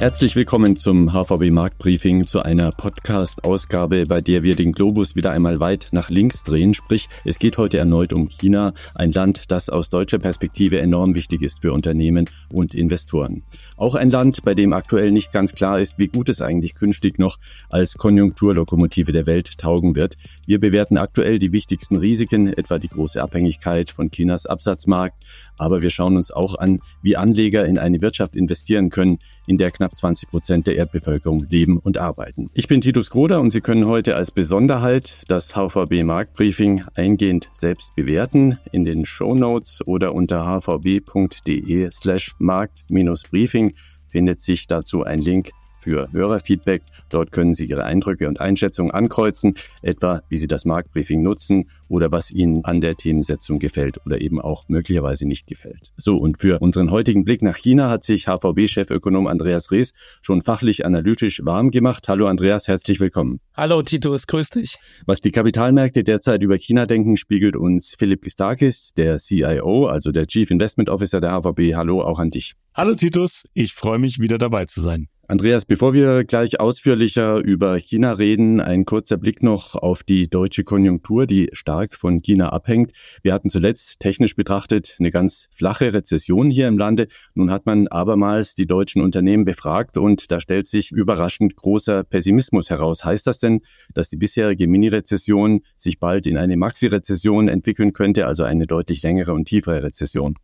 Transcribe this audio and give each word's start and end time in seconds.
Herzlich 0.00 0.34
willkommen 0.34 0.76
zum 0.76 1.12
HVB 1.12 1.50
Marktbriefing, 1.50 2.26
zu 2.26 2.40
einer 2.40 2.72
Podcast-Ausgabe, 2.72 4.06
bei 4.06 4.22
der 4.22 4.42
wir 4.42 4.56
den 4.56 4.72
Globus 4.72 5.14
wieder 5.14 5.30
einmal 5.30 5.60
weit 5.60 5.88
nach 5.92 6.08
links 6.08 6.42
drehen. 6.42 6.72
Sprich, 6.72 7.10
es 7.26 7.38
geht 7.38 7.58
heute 7.58 7.76
erneut 7.76 8.14
um 8.14 8.30
China, 8.30 8.72
ein 8.94 9.12
Land, 9.12 9.52
das 9.52 9.68
aus 9.68 9.90
deutscher 9.90 10.18
Perspektive 10.18 10.80
enorm 10.80 11.14
wichtig 11.14 11.42
ist 11.42 11.60
für 11.60 11.74
Unternehmen 11.74 12.30
und 12.50 12.72
Investoren. 12.72 13.42
Auch 13.76 13.94
ein 13.94 14.10
Land, 14.10 14.42
bei 14.42 14.54
dem 14.54 14.72
aktuell 14.72 15.10
nicht 15.10 15.32
ganz 15.32 15.54
klar 15.54 15.78
ist, 15.78 15.98
wie 15.98 16.08
gut 16.08 16.30
es 16.30 16.40
eigentlich 16.40 16.74
künftig 16.74 17.18
noch 17.18 17.36
als 17.68 17.98
Konjunkturlokomotive 17.98 19.12
der 19.12 19.26
Welt 19.26 19.58
taugen 19.58 19.96
wird. 19.96 20.16
Wir 20.46 20.60
bewerten 20.60 20.96
aktuell 20.96 21.38
die 21.38 21.52
wichtigsten 21.52 21.96
Risiken, 21.96 22.50
etwa 22.50 22.78
die 22.78 22.88
große 22.88 23.22
Abhängigkeit 23.22 23.90
von 23.90 24.10
Chinas 24.10 24.46
Absatzmarkt. 24.46 25.22
Aber 25.60 25.82
wir 25.82 25.90
schauen 25.90 26.16
uns 26.16 26.30
auch 26.30 26.58
an, 26.58 26.80
wie 27.02 27.16
Anleger 27.16 27.66
in 27.66 27.78
eine 27.78 28.00
Wirtschaft 28.00 28.34
investieren 28.34 28.88
können, 28.88 29.18
in 29.46 29.58
der 29.58 29.70
knapp 29.70 29.94
20 29.94 30.30
Prozent 30.30 30.66
der 30.66 30.76
Erdbevölkerung 30.76 31.46
leben 31.50 31.78
und 31.78 31.98
arbeiten. 31.98 32.46
Ich 32.54 32.66
bin 32.66 32.80
Titus 32.80 33.10
Groder 33.10 33.40
und 33.40 33.50
Sie 33.50 33.60
können 33.60 33.86
heute 33.86 34.16
als 34.16 34.30
Besonderheit 34.30 35.20
das 35.28 35.54
HVB 35.54 36.02
Marktbriefing 36.02 36.84
eingehend 36.94 37.50
selbst 37.52 37.94
bewerten 37.94 38.58
in 38.72 38.84
den 38.84 39.04
Show 39.04 39.34
Notes 39.34 39.86
oder 39.86 40.14
unter 40.14 40.46
hvb.de 40.46 41.90
slash 41.92 42.34
markt-briefing 42.38 43.74
findet 44.08 44.40
sich 44.40 44.66
dazu 44.66 45.04
ein 45.04 45.20
Link 45.20 45.50
für 45.80 46.12
Hörerfeedback. 46.12 46.82
Dort 47.08 47.32
können 47.32 47.54
Sie 47.54 47.66
Ihre 47.66 47.84
Eindrücke 47.84 48.28
und 48.28 48.40
Einschätzungen 48.40 48.92
ankreuzen, 48.92 49.54
etwa 49.82 50.22
wie 50.28 50.36
Sie 50.36 50.46
das 50.46 50.64
Marktbriefing 50.64 51.22
nutzen 51.22 51.64
oder 51.88 52.12
was 52.12 52.30
Ihnen 52.30 52.64
an 52.64 52.80
der 52.80 52.96
Themensetzung 52.96 53.58
gefällt 53.58 53.98
oder 54.06 54.20
eben 54.20 54.40
auch 54.40 54.64
möglicherweise 54.68 55.26
nicht 55.26 55.46
gefällt. 55.46 55.92
So, 55.96 56.16
und 56.16 56.38
für 56.38 56.60
unseren 56.60 56.90
heutigen 56.90 57.24
Blick 57.24 57.42
nach 57.42 57.56
China 57.56 57.90
hat 57.90 58.02
sich 58.02 58.26
HVB-Chefökonom 58.28 59.26
Andreas 59.26 59.70
Rees 59.70 59.92
schon 60.22 60.42
fachlich 60.42 60.84
analytisch 60.84 61.40
warm 61.44 61.70
gemacht. 61.70 62.08
Hallo 62.08 62.26
Andreas, 62.26 62.68
herzlich 62.68 63.00
willkommen. 63.00 63.40
Hallo 63.54 63.82
Titus, 63.82 64.26
grüß 64.26 64.50
dich. 64.50 64.76
Was 65.06 65.20
die 65.20 65.32
Kapitalmärkte 65.32 66.04
derzeit 66.04 66.42
über 66.42 66.56
China 66.56 66.86
denken, 66.86 67.16
spiegelt 67.16 67.56
uns 67.56 67.94
Philipp 67.98 68.22
Gistakis, 68.22 68.92
der 68.96 69.18
CIO, 69.18 69.86
also 69.86 70.12
der 70.12 70.26
Chief 70.26 70.50
Investment 70.50 70.90
Officer 70.90 71.20
der 71.20 71.32
HVB. 71.32 71.74
Hallo 71.74 72.02
auch 72.02 72.18
an 72.18 72.30
dich. 72.30 72.54
Hallo 72.74 72.94
Titus, 72.94 73.46
ich 73.52 73.74
freue 73.74 73.98
mich 73.98 74.20
wieder 74.20 74.38
dabei 74.38 74.64
zu 74.64 74.80
sein. 74.80 75.08
Andreas, 75.30 75.64
bevor 75.64 75.94
wir 75.94 76.24
gleich 76.24 76.58
ausführlicher 76.58 77.38
über 77.38 77.76
China 77.76 78.14
reden, 78.14 78.60
ein 78.60 78.84
kurzer 78.84 79.16
Blick 79.16 79.44
noch 79.44 79.76
auf 79.76 80.02
die 80.02 80.28
deutsche 80.28 80.64
Konjunktur, 80.64 81.24
die 81.28 81.50
stark 81.52 81.94
von 81.94 82.20
China 82.20 82.48
abhängt. 82.48 82.90
Wir 83.22 83.32
hatten 83.32 83.48
zuletzt 83.48 84.00
technisch 84.00 84.34
betrachtet 84.34 84.96
eine 84.98 85.12
ganz 85.12 85.46
flache 85.52 85.94
Rezession 85.94 86.50
hier 86.50 86.66
im 86.66 86.76
Lande. 86.76 87.06
Nun 87.34 87.52
hat 87.52 87.64
man 87.64 87.86
abermals 87.86 88.56
die 88.56 88.66
deutschen 88.66 89.02
Unternehmen 89.02 89.44
befragt 89.44 89.96
und 89.96 90.32
da 90.32 90.40
stellt 90.40 90.66
sich 90.66 90.90
überraschend 90.90 91.54
großer 91.54 92.02
Pessimismus 92.02 92.68
heraus. 92.68 93.04
Heißt 93.04 93.28
das 93.28 93.38
denn, 93.38 93.60
dass 93.94 94.08
die 94.08 94.16
bisherige 94.16 94.66
Mini-Rezession 94.66 95.60
sich 95.76 96.00
bald 96.00 96.26
in 96.26 96.38
eine 96.38 96.56
Maxi-Rezession 96.56 97.46
entwickeln 97.46 97.92
könnte, 97.92 98.26
also 98.26 98.42
eine 98.42 98.66
deutlich 98.66 99.04
längere 99.04 99.32
und 99.32 99.44
tiefere 99.44 99.84
Rezession? 99.84 100.34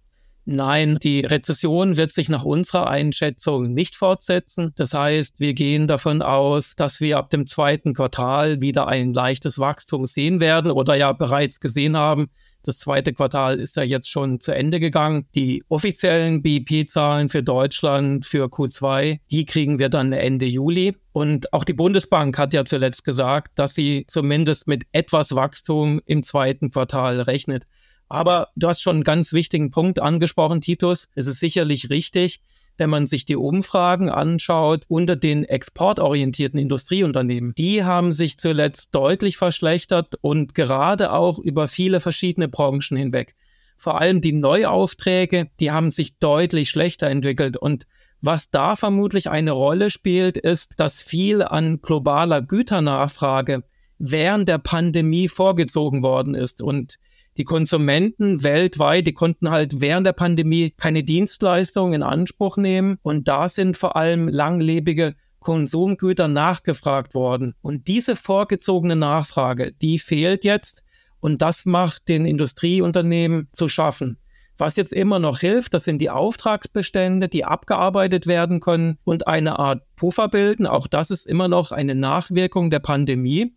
Nein, 0.49 0.99
die 1.03 1.23
Rezession 1.23 1.97
wird 1.97 2.13
sich 2.13 2.29
nach 2.29 2.45
unserer 2.45 2.87
Einschätzung 2.89 3.75
nicht 3.75 3.97
fortsetzen. 3.97 4.73
Das 4.77 4.95
heißt, 4.95 5.41
wir 5.41 5.55
gehen 5.55 5.89
davon 5.89 6.23
aus, 6.23 6.77
dass 6.77 7.01
wir 7.01 7.19
ab 7.19 7.31
dem 7.31 7.47
zweiten 7.47 7.95
Quartal 7.95 8.61
wieder 8.61 8.87
ein 8.87 9.13
leichtes 9.13 9.59
Wachstum 9.59 10.07
sehen 10.07 10.41
werden 10.41 10.71
oder 10.71 10.95
ja 10.95 11.13
bereits 11.13 11.59
gesehen 11.59 11.97
haben. 11.97 12.29
Das 12.63 12.79
zweite 12.79 13.13
Quartal 13.13 13.59
ist 13.59 13.75
ja 13.75 13.83
jetzt 13.83 14.09
schon 14.09 14.39
zu 14.39 14.55
Ende 14.55 14.79
gegangen. 14.79 15.27
Die 15.35 15.65
offiziellen 15.69 16.43
BIP-Zahlen 16.43 17.29
für 17.29 17.43
Deutschland 17.43 18.25
für 18.25 18.47
Q2, 18.47 19.19
die 19.29 19.47
kriegen 19.47 19.81
wir 19.81 19.89
dann 19.89 20.13
Ende 20.13 20.47
Juli. 20.47 20.95
Und 21.11 21.53
auch 21.53 21.65
die 21.65 21.73
Bundesbank 21.73 22.39
hat 22.39 22.55
ja 22.55 22.65
zuletzt 22.65 23.05
gesagt, 23.05 23.59
dass 23.59 23.75
sie 23.75 24.05
zumindest 24.07 24.69
mit 24.69 24.85
etwas 24.93 25.35
Wachstum 25.35 26.01
im 26.07 26.23
zweiten 26.23 26.71
Quartal 26.71 27.21
rechnet. 27.21 27.67
Aber 28.09 28.49
du 28.57 28.69
hast 28.69 28.83
schon 28.83 28.97
einen 28.97 29.05
ganz 29.05 29.33
wichtigen 29.33 29.71
Punkt 29.71 30.01
angesprochen, 30.01 30.61
Titus. 30.61 31.09
Es 31.15 31.27
ist 31.27 31.41
sicherlich 31.41 31.91
richtig, 31.91 32.41
wenn 32.79 32.91
man 32.91 33.07
sich 33.07 33.25
die 33.25 33.37
Umfragen 33.37 34.11
anschaut 34.11 34.85
unter 34.89 35.17
den 35.17 35.45
exportorientierten 35.45 36.59
Industrieunternehmen. 36.59 37.55
Die 37.57 37.85
haben 37.85 38.13
sich 38.13 38.39
zuletzt 38.39 38.95
deutlich 38.95 39.37
verschlechtert 39.37 40.15
und 40.21 40.55
gerade 40.55 41.13
auch 41.13 41.39
über 41.39 41.69
viele 41.69 42.01
verschiedene 42.01 42.49
Branchen 42.49 42.97
hinweg. 42.97 43.35
Vor 43.79 44.01
allem 44.01 44.21
die 44.21 44.33
Neuaufträge, 44.33 45.51
die 45.61 45.71
haben 45.71 45.91
sich 45.91 46.19
deutlich 46.19 46.71
schlechter 46.71 47.09
entwickelt. 47.09 47.57
Und 47.57 47.87
was 48.23 48.51
da 48.51 48.75
vermutlich 48.75 49.29
eine 49.29 49.51
Rolle 49.51 49.91
spielt, 49.91 50.39
ist, 50.39 50.81
dass 50.81 51.03
viel 51.03 51.43
an 51.43 51.81
globaler 51.83 52.41
Güternachfrage 52.41 53.65
während 53.99 54.49
der 54.49 54.59
Pandemie 54.59 55.29
vorgezogen 55.29 56.03
worden 56.03 56.35
ist. 56.35 56.63
Und 56.63 56.97
die 57.39 57.45
Konsumenten 57.45 58.43
weltweit, 58.43 59.07
die 59.07 59.13
konnten 59.13 59.51
halt 59.51 59.81
während 59.81 60.07
der 60.07 60.13
Pandemie 60.13 60.73
keine 60.77 61.05
Dienstleistungen 61.05 61.95
in 61.95 62.03
Anspruch 62.03 62.57
nehmen 62.57 62.99
und 63.03 63.29
da 63.29 63.49
sind 63.49 63.77
vor 63.77 63.97
allem 63.97 64.29
langlebige 64.29 65.15
Konsumgüter 65.41 66.29
nachgefragt 66.29 67.15
worden. 67.15 67.55
Und 67.63 67.89
diese 67.89 68.17
vorgezogene 68.17 68.97
Nachfrage, 68.97 69.73
die 69.81 69.99
fehlt 69.99 70.45
jetzt 70.45 70.83
und 71.21 71.43
das 71.43 71.67
macht 71.67 72.09
den 72.09 72.27
Industrieunternehmen 72.27 73.49
zu 73.53 73.69
schaffen. 73.69 74.19
Was 74.59 74.77
jetzt 74.77 74.93
immer 74.93 75.19
noch 75.19 75.41
hilft, 75.41 75.75
das 75.75 75.85
sind 75.85 75.99
die 75.99 76.09
Auftragsbestände, 76.09 77.29
die 77.29 77.45
abgearbeitet 77.45 78.27
werden 78.27 78.61
können 78.61 78.99
und 79.05 79.27
eine 79.27 79.59
Art 79.59 79.83
Puffer 79.97 80.29
bilden. 80.29 80.67
Auch 80.67 80.87
das 80.87 81.11
ist 81.11 81.27
immer 81.27 81.49
noch 81.49 81.73
eine 81.73 81.95
Nachwirkung 81.95 82.71
der 82.71 82.79
Pandemie. 82.79 83.55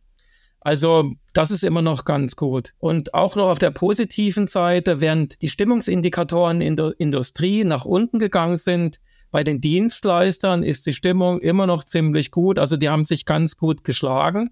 Also 0.61 1.13
das 1.33 1.51
ist 1.51 1.63
immer 1.63 1.81
noch 1.81 2.05
ganz 2.05 2.35
gut. 2.35 2.73
Und 2.79 3.13
auch 3.13 3.35
noch 3.35 3.49
auf 3.49 3.59
der 3.59 3.71
positiven 3.71 4.47
Seite, 4.47 4.99
während 4.99 5.41
die 5.41 5.49
Stimmungsindikatoren 5.49 6.61
in 6.61 6.75
der 6.75 6.93
Industrie 6.97 7.63
nach 7.63 7.85
unten 7.85 8.19
gegangen 8.19 8.57
sind, 8.57 8.99
bei 9.31 9.43
den 9.43 9.61
Dienstleistern 9.61 10.63
ist 10.63 10.85
die 10.85 10.93
Stimmung 10.93 11.39
immer 11.39 11.67
noch 11.67 11.83
ziemlich 11.83 12.31
gut. 12.31 12.59
Also 12.59 12.77
die 12.77 12.89
haben 12.89 13.05
sich 13.05 13.25
ganz 13.25 13.57
gut 13.57 13.83
geschlagen 13.83 14.49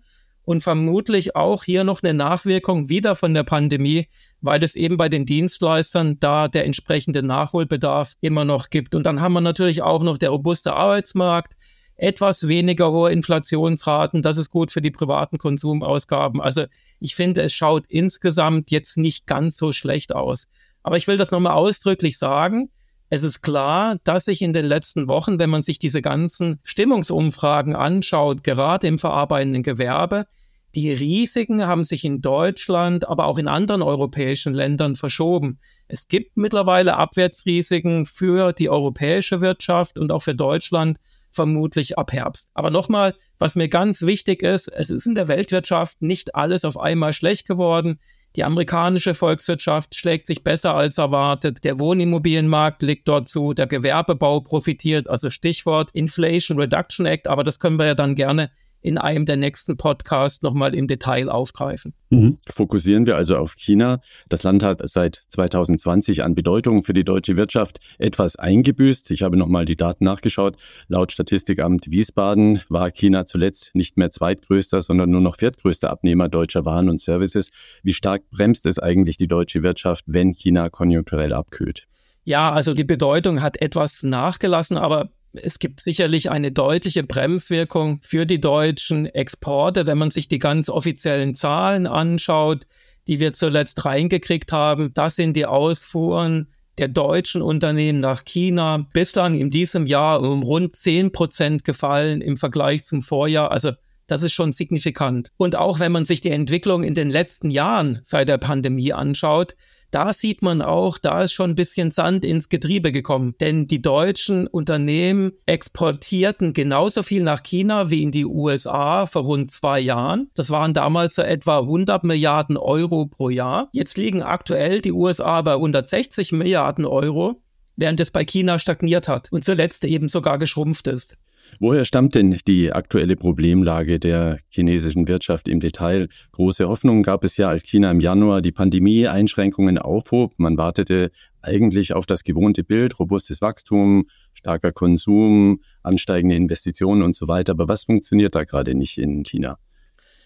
und 0.48 0.62
vermutlich 0.62 1.36
auch 1.36 1.66
hier 1.66 1.84
noch 1.84 2.02
eine 2.02 2.14
Nachwirkung 2.14 2.88
wieder 2.88 3.16
von 3.16 3.34
der 3.34 3.44
Pandemie, 3.44 4.08
weil 4.40 4.64
es 4.64 4.76
eben 4.76 4.96
bei 4.96 5.10
den 5.10 5.26
Dienstleistern 5.26 6.22
da 6.22 6.48
der 6.48 6.64
entsprechende 6.64 7.22
Nachholbedarf 7.22 8.14
immer 8.22 8.46
noch 8.46 8.70
gibt. 8.70 8.96
Und 8.96 9.06
dann 9.06 9.20
haben 9.20 9.34
wir 9.34 9.42
natürlich 9.42 9.82
auch 9.82 10.04
noch 10.04 10.18
der 10.18 10.30
robuste 10.30 10.74
Arbeitsmarkt, 10.74 11.58
etwas 11.98 12.48
weniger 12.48 12.92
hohe 12.92 13.12
Inflationsraten. 13.12 14.22
Das 14.22 14.38
ist 14.38 14.52
gut 14.52 14.72
für 14.72 14.82
die 14.82 14.92
privaten 14.92 15.38
Konsumausgaben. 15.38 16.42
Also 16.42 16.66
ich 17.00 17.16
finde, 17.16 17.42
es 17.42 17.54
schaut 17.54 17.86
insgesamt 17.88 18.72
jetzt 18.72 18.98
nicht 18.98 19.26
ganz 19.26 19.58
so 19.58 19.72
schlecht 19.72 20.16
aus. 20.16 20.48
Aber 20.84 20.98
ich 20.98 21.08
will 21.08 21.18
das 21.18 21.32
nochmal 21.32 21.54
ausdrücklich 21.54 22.18
sagen. 22.18 22.70
Es 23.10 23.24
ist 23.24 23.42
klar, 23.42 23.98
dass 24.04 24.26
sich 24.26 24.42
in 24.42 24.54
den 24.54 24.66
letzten 24.66 25.08
Wochen, 25.10 25.40
wenn 25.40 25.50
man 25.50 25.64
sich 25.64 25.80
diese 25.80 26.02
ganzen 26.02 26.60
Stimmungsumfragen 26.64 27.76
anschaut, 27.76 28.44
gerade 28.44 28.88
im 28.88 28.98
verarbeitenden 28.98 29.64
Gewerbe, 29.64 30.28
die 30.76 30.92
Risiken 30.92 31.66
haben 31.66 31.84
sich 31.84 32.04
in 32.04 32.22
Deutschland, 32.22 33.08
aber 33.08 33.26
auch 33.26 33.38
in 33.38 33.48
anderen 33.48 33.82
europäischen 33.82 34.54
Ländern 34.54 34.96
verschoben. 34.96 35.60
Es 35.88 36.08
gibt 36.08 36.36
mittlerweile 36.36 36.98
Abwärtsrisiken 36.98 38.06
für 38.06 38.52
die 38.52 38.70
europäische 38.70 39.42
Wirtschaft 39.42 39.98
und 39.98 40.12
auch 40.12 40.22
für 40.22 40.36
Deutschland 40.36 41.00
vermutlich 41.38 41.98
ab 41.98 42.12
Herbst. 42.12 42.50
Aber 42.54 42.72
nochmal, 42.72 43.16
was 43.40 43.56
mir 43.56 43.70
ganz 43.70 44.02
wichtig 44.02 44.44
ist, 44.44 44.68
es 44.68 44.90
ist 44.90 45.06
in 45.06 45.16
der 45.16 45.30
Weltwirtschaft 45.30 46.02
nicht 46.02 46.36
alles 46.36 46.66
auf 46.66 46.78
einmal 46.78 47.14
schlecht 47.14 47.48
geworden. 47.48 48.00
Die 48.36 48.44
amerikanische 48.44 49.14
Volkswirtschaft 49.14 49.96
schlägt 49.96 50.28
sich 50.28 50.44
besser 50.44 50.74
als 50.74 50.98
erwartet. 50.98 51.64
Der 51.64 51.80
Wohnimmobilienmarkt 51.80 52.82
liegt 52.82 53.08
dort 53.08 53.30
zu. 53.30 53.54
Der 53.54 53.68
Gewerbebau 53.68 54.42
profitiert. 54.42 55.10
Also 55.10 55.30
Stichwort 55.30 55.92
Inflation 55.94 56.60
Reduction 56.60 57.06
Act. 57.06 57.28
Aber 57.28 57.44
das 57.44 57.60
können 57.60 57.80
wir 57.80 57.86
ja 57.86 57.96
dann 57.96 58.16
gerne 58.16 58.52
in 58.82 58.98
einem 58.98 59.26
der 59.26 59.38
nächsten 59.38 59.78
Podcasts 59.78 60.42
nochmal 60.42 60.76
im 60.76 60.88
Detail 60.88 61.30
aufgreifen. 61.30 61.94
Mhm. 62.10 62.38
Fokussieren 62.50 63.06
wir 63.06 63.16
also 63.16 63.38
auf 63.38 63.56
China. 63.56 64.00
Das 64.30 64.44
Land 64.44 64.64
hat 64.64 64.80
seit 64.88 65.24
2020 65.30 66.24
an 66.24 66.36
Bedeutung 66.36 66.84
für 66.84 66.94
die 66.94 67.04
deutsche 67.04 67.38
Wirtschaft 67.38 67.80
etwas 67.98 68.38
eingebüßt. 68.38 69.12
Ich 69.12 69.24
habe 69.24 69.38
nochmal 69.38 69.66
die 69.66 69.76
Daten 69.76 70.06
nachgeschaut. 70.06 70.56
Laut 70.88 71.12
Statistikamt 71.12 71.92
Wiesbaden 71.92 72.62
war 72.70 72.92
China 72.92 73.26
zuletzt 73.26 73.72
nicht 73.74 73.98
mehr 73.98 74.12
zweitgrößter, 74.12 74.82
sondern 74.82 75.10
nur 75.10 75.22
noch 75.22 75.38
viertgrößter 75.38 75.90
Abnehmer 75.90 76.30
deutscher 76.30 76.66
Waren 76.66 76.90
und 76.90 77.02
Services. 77.02 77.50
Wie 77.84 77.94
stark 77.94 78.30
bremst 78.30 78.66
es 78.66 78.80
eigentlich 78.80 79.18
die 79.18 79.28
deutsche 79.28 79.64
Wirtschaft, 79.64 80.06
wenn 80.08 80.32
China 80.32 80.70
konjunkturell 80.70 81.34
abkühlt? 81.34 81.88
Ja, 82.28 82.52
also 82.52 82.74
die 82.74 82.84
Bedeutung 82.84 83.42
hat 83.42 83.62
etwas 83.62 84.04
nachgelassen, 84.04 84.78
aber 84.78 85.12
es 85.42 85.60
gibt 85.60 85.82
sicherlich 85.82 86.30
eine 86.32 86.52
deutliche 86.52 87.04
Bremswirkung 87.04 88.00
für 88.02 88.26
die 88.26 88.42
deutschen 88.42 89.06
Exporte, 89.06 89.88
wenn 89.88 89.98
man 89.98 90.12
sich 90.12 90.28
die 90.28 90.40
ganz 90.40 90.70
offiziellen 90.70 91.36
Zahlen 91.36 91.88
anschaut, 91.88 92.66
die 93.08 93.20
wir 93.20 93.34
zuletzt 93.34 93.86
reingekriegt 93.86 94.52
haben. 94.52 94.94
Das 94.94 95.16
sind 95.16 95.36
die 95.36 95.46
Ausfuhren 95.46 96.48
der 96.78 96.88
deutschen 96.88 97.42
Unternehmen 97.42 98.00
nach 98.00 98.24
China 98.24 98.86
bislang 98.94 99.36
in 99.36 99.50
diesem 99.50 99.88
Jahr 99.88 100.22
um 100.22 100.44
rund 100.44 100.76
10 100.76 101.12
Prozent 101.12 101.64
gefallen 101.64 102.22
im 102.22 102.38
Vergleich 102.38 102.84
zum 102.84 103.02
Vorjahr. 103.02 103.52
Also 103.52 103.72
das 104.06 104.24
ist 104.24 104.34
schon 104.34 104.54
signifikant. 104.54 105.32
Und 105.38 105.56
auch 105.56 105.80
wenn 105.80 105.92
man 105.92 106.06
sich 106.06 106.22
die 106.22 106.32
Entwicklung 106.32 106.84
in 106.84 106.94
den 106.94 107.10
letzten 107.10 107.50
Jahren 107.50 108.00
seit 108.04 108.30
der 108.30 108.38
Pandemie 108.38 108.94
anschaut, 108.94 109.56
da 109.92 110.14
sieht 110.14 110.42
man 110.42 110.62
auch, 110.62 110.98
da 110.98 111.24
ist 111.24 111.34
schon 111.34 111.52
ein 111.52 111.56
bisschen 111.56 111.92
Sand 111.92 112.26
ins 112.26 112.50
Getriebe 112.50 112.92
gekommen. 112.92 113.36
Denn 113.40 113.68
die 113.68 113.82
deutschen 113.82 114.48
Unternehmen 114.48 115.32
exportierten 115.46 116.54
genauso 116.54 117.04
viel 117.04 117.24
nach 117.24 117.44
China 117.44 117.90
wie 117.90 118.04
in 118.04 118.12
die 118.12 118.26
USA 118.26 119.06
vor 119.06 119.24
rund 119.24 119.52
zwei 119.52 119.80
Jahren. 119.80 120.30
Das 120.36 120.50
waren 120.50 120.74
damals 120.74 121.16
so 121.16 121.22
etwa 121.22 121.60
100 121.60 122.04
Milliarden 122.04 122.58
Euro 122.58 123.06
pro 123.06 123.30
Jahr. 123.30 123.70
Jetzt 123.72 123.98
liegen 123.98 124.22
aktuell 124.22 124.82
die 124.82 124.92
USA 124.92 125.42
bei 125.42 125.54
160 125.54 126.32
Milliarden 126.32 126.86
Euro 126.86 127.42
während 127.78 128.00
es 128.00 128.12
bei 128.12 128.26
China 128.26 128.60
stagniert 128.60 129.08
hat 129.08 129.32
und 129.32 129.46
zuletzt 129.46 129.86
eben 129.86 130.10
sogar 130.10 130.38
geschrumpft 130.38 130.88
ist. 130.88 131.16
Woher 131.60 131.86
stammt 131.86 132.16
denn 132.16 132.38
die 132.48 132.72
aktuelle 132.72 133.16
Problemlage 133.16 134.00
der 134.00 134.38
chinesischen 134.50 135.08
Wirtschaft 135.08 135.48
im 135.48 135.60
Detail? 135.60 136.08
Große 136.32 136.68
Hoffnungen 136.68 137.04
gab 137.04 137.24
es 137.24 137.38
ja, 137.38 137.50
als 137.50 137.64
China 137.64 137.90
im 137.92 138.00
Januar 138.00 138.42
die 138.42 138.52
Pandemie-Einschränkungen 138.52 139.78
aufhob. 139.78 140.34
Man 140.38 140.58
wartete 140.58 141.10
eigentlich 141.42 141.94
auf 141.94 142.06
das 142.06 142.24
gewohnte 142.24 142.64
Bild, 142.64 143.00
robustes 143.00 143.42
Wachstum, 143.42 144.06
starker 144.34 144.72
Konsum, 144.72 145.62
ansteigende 145.84 146.36
Investitionen 146.36 147.02
und 147.02 147.16
so 147.16 147.28
weiter. 147.28 147.54
Aber 147.54 147.68
was 147.68 147.86
funktioniert 147.86 148.36
da 148.36 148.44
gerade 148.44 148.76
nicht 148.76 148.98
in 148.98 149.24
China? 149.24 149.58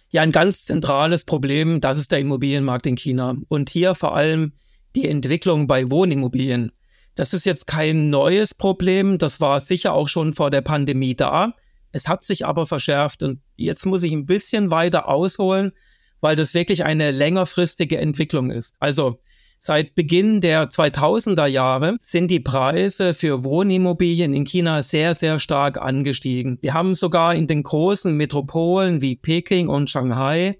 Ja, 0.09 0.21
ein 0.23 0.33
ganz 0.33 0.65
zentrales 0.65 1.23
Problem, 1.23 1.79
das 1.79 1.97
ist 1.97 2.11
der 2.11 2.19
Immobilienmarkt 2.19 2.85
in 2.85 2.97
China. 2.97 3.37
Und 3.47 3.69
hier 3.69 3.95
vor 3.95 4.15
allem 4.15 4.51
die 4.95 5.07
Entwicklung 5.07 5.67
bei 5.67 5.89
Wohnimmobilien. 5.89 6.73
Das 7.15 7.33
ist 7.33 7.45
jetzt 7.45 7.67
kein 7.67 8.09
neues 8.09 8.53
Problem, 8.53 9.17
das 9.17 9.41
war 9.41 9.59
sicher 9.59 9.93
auch 9.93 10.07
schon 10.07 10.33
vor 10.33 10.49
der 10.49 10.61
Pandemie 10.61 11.15
da. 11.15 11.53
Es 11.91 12.07
hat 12.07 12.23
sich 12.23 12.45
aber 12.45 12.65
verschärft 12.65 13.21
und 13.23 13.41
jetzt 13.57 13.85
muss 13.85 14.03
ich 14.03 14.13
ein 14.13 14.25
bisschen 14.25 14.71
weiter 14.71 15.09
ausholen, 15.09 15.73
weil 16.21 16.35
das 16.35 16.53
wirklich 16.53 16.85
eine 16.85 17.11
längerfristige 17.11 17.97
Entwicklung 17.97 18.49
ist. 18.49 18.75
Also 18.79 19.19
seit 19.59 19.93
Beginn 19.93 20.39
der 20.39 20.69
2000er 20.69 21.47
Jahre 21.47 21.97
sind 21.99 22.31
die 22.31 22.39
Preise 22.39 23.13
für 23.13 23.43
Wohnimmobilien 23.43 24.33
in 24.33 24.45
China 24.45 24.81
sehr, 24.81 25.13
sehr 25.15 25.37
stark 25.39 25.77
angestiegen. 25.77 26.59
Wir 26.61 26.73
haben 26.73 26.95
sogar 26.95 27.35
in 27.35 27.47
den 27.47 27.63
großen 27.63 28.15
Metropolen 28.15 29.01
wie 29.01 29.17
Peking 29.17 29.67
und 29.67 29.89
Shanghai 29.89 30.57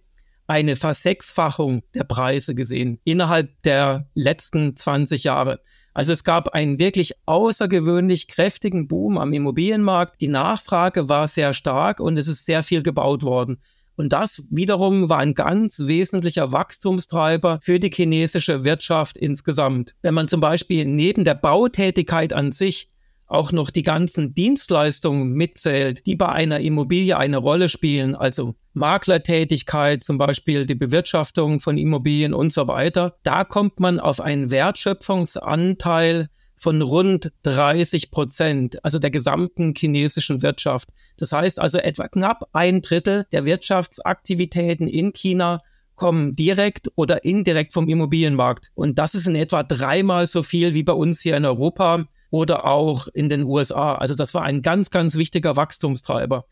eine 0.47 0.75
Versechsfachung 0.75 1.81
der 1.93 2.03
Preise 2.03 2.53
gesehen 2.55 2.99
innerhalb 3.05 3.49
der 3.63 4.09
letzten 4.15 4.75
20 4.75 5.23
Jahre. 5.23 5.61
Also 5.93 6.13
es 6.13 6.23
gab 6.23 6.49
einen 6.49 6.79
wirklich 6.79 7.13
außergewöhnlich 7.25 8.27
kräftigen 8.27 8.87
Boom 8.87 9.17
am 9.17 9.33
Immobilienmarkt. 9.33 10.21
Die 10.21 10.29
Nachfrage 10.29 11.09
war 11.09 11.27
sehr 11.27 11.53
stark 11.53 11.99
und 11.99 12.17
es 12.17 12.27
ist 12.27 12.45
sehr 12.45 12.63
viel 12.63 12.81
gebaut 12.81 13.23
worden. 13.23 13.57
Und 13.97 14.13
das 14.13 14.43
wiederum 14.49 15.09
war 15.09 15.19
ein 15.19 15.33
ganz 15.33 15.79
wesentlicher 15.79 16.51
Wachstumstreiber 16.51 17.59
für 17.61 17.79
die 17.79 17.91
chinesische 17.91 18.63
Wirtschaft 18.63 19.17
insgesamt. 19.17 19.93
Wenn 20.01 20.13
man 20.13 20.27
zum 20.27 20.39
Beispiel 20.39 20.85
neben 20.85 21.25
der 21.25 21.35
Bautätigkeit 21.35 22.33
an 22.33 22.51
sich 22.51 22.89
auch 23.31 23.51
noch 23.51 23.69
die 23.69 23.83
ganzen 23.83 24.33
Dienstleistungen 24.33 25.31
mitzählt, 25.33 26.05
die 26.05 26.15
bei 26.15 26.29
einer 26.29 26.59
Immobilie 26.59 27.17
eine 27.17 27.37
Rolle 27.37 27.69
spielen, 27.69 28.13
also 28.15 28.55
Maklertätigkeit, 28.73 30.03
zum 30.03 30.17
Beispiel 30.17 30.65
die 30.65 30.75
Bewirtschaftung 30.75 31.59
von 31.59 31.77
Immobilien 31.77 32.33
und 32.33 32.51
so 32.51 32.67
weiter, 32.67 33.15
da 33.23 33.43
kommt 33.43 33.79
man 33.79 33.99
auf 33.99 34.19
einen 34.19 34.51
Wertschöpfungsanteil 34.51 36.27
von 36.55 36.81
rund 36.81 37.31
30 37.43 38.11
Prozent, 38.11 38.83
also 38.85 38.99
der 38.99 39.09
gesamten 39.09 39.73
chinesischen 39.75 40.43
Wirtschaft. 40.43 40.89
Das 41.17 41.31
heißt 41.31 41.59
also 41.59 41.79
etwa 41.79 42.07
knapp 42.07 42.49
ein 42.53 42.81
Drittel 42.81 43.25
der 43.31 43.45
Wirtschaftsaktivitäten 43.45 44.87
in 44.87 45.13
China 45.13 45.61
kommen 45.95 46.33
direkt 46.33 46.91
oder 46.95 47.23
indirekt 47.23 47.73
vom 47.73 47.87
Immobilienmarkt. 47.87 48.71
Und 48.75 48.99
das 48.99 49.15
ist 49.15 49.27
in 49.27 49.35
etwa 49.35 49.63
dreimal 49.63 50.27
so 50.27 50.43
viel 50.43 50.73
wie 50.73 50.83
bei 50.83 50.93
uns 50.93 51.21
hier 51.21 51.37
in 51.37 51.45
Europa 51.45 52.05
oder 52.31 52.65
auch 52.65 53.07
in 53.13 53.29
den 53.29 53.43
USA. 53.43 53.95
Also 53.95 54.15
das 54.15 54.33
war 54.33 54.43
ein 54.43 54.63
ganz, 54.63 54.89
ganz 54.89 55.15
wichtiger 55.15 55.55
Wachstumstreiber. 55.55 56.45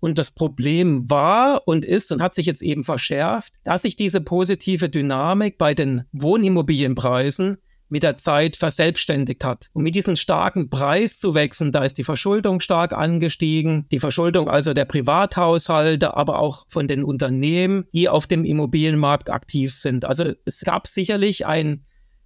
Und 0.00 0.18
das 0.18 0.30
Problem 0.30 1.08
war 1.10 1.66
und 1.66 1.84
ist 1.84 2.12
und 2.12 2.22
hat 2.22 2.34
sich 2.34 2.46
jetzt 2.46 2.62
eben 2.62 2.84
verschärft, 2.84 3.54
dass 3.64 3.82
sich 3.82 3.96
diese 3.96 4.20
positive 4.20 4.88
Dynamik 4.88 5.58
bei 5.58 5.74
den 5.74 6.04
Wohnimmobilienpreisen 6.12 7.58
mit 7.88 8.02
der 8.02 8.16
Zeit 8.16 8.56
verselbstständigt 8.56 9.44
hat. 9.44 9.70
Und 9.72 9.82
mit 9.82 9.94
diesen 9.94 10.16
starken 10.16 10.68
Preiszuwächsen, 10.68 11.72
da 11.72 11.84
ist 11.84 11.96
die 11.96 12.04
Verschuldung 12.04 12.60
stark 12.60 12.92
angestiegen, 12.92 13.86
die 13.92 13.98
Verschuldung 13.98 14.48
also 14.48 14.72
der 14.72 14.84
Privathaushalte, 14.84 16.16
aber 16.16 16.38
auch 16.38 16.64
von 16.68 16.88
den 16.88 17.04
Unternehmen, 17.04 17.86
die 17.92 18.08
auf 18.08 18.26
dem 18.26 18.44
Immobilienmarkt 18.44 19.30
aktiv 19.30 19.74
sind. 19.74 20.04
Also 20.04 20.32
es 20.44 20.60
gab 20.60 20.86
sicherlich 20.86 21.46
ein 21.46 21.84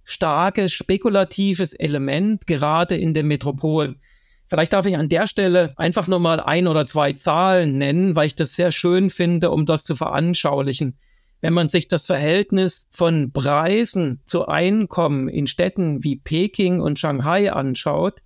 starkes 0.09 0.73
spekulatives 0.73 1.73
Element, 1.73 2.47
gerade 2.47 2.97
in 2.97 3.13
den 3.13 3.27
Metropolen. 3.27 3.97
Vielleicht 4.47 4.73
darf 4.73 4.87
ich 4.87 4.97
an 4.97 5.09
der 5.09 5.27
Stelle 5.27 5.73
einfach 5.77 6.07
nur 6.07 6.19
mal 6.19 6.39
ein 6.39 6.67
oder 6.67 6.85
zwei 6.85 7.13
Zahlen 7.13 7.77
nennen, 7.77 8.15
weil 8.15 8.25
ich 8.25 8.35
das 8.35 8.55
sehr 8.55 8.71
schön 8.71 9.11
finde, 9.11 9.51
um 9.51 9.67
das 9.67 9.83
zu 9.83 9.93
veranschaulichen. 9.93 10.97
Wenn 11.41 11.53
man 11.53 11.69
sich 11.69 11.87
das 11.87 12.07
Verhältnis 12.07 12.87
von 12.89 13.31
Preisen 13.31 14.21
zu 14.25 14.47
Einkommen 14.47 15.29
in 15.29 15.45
Städten 15.45 16.03
wie 16.03 16.15
Peking 16.15 16.81
und 16.81 16.97
Shanghai 16.97 17.53
anschaut, 17.53 18.21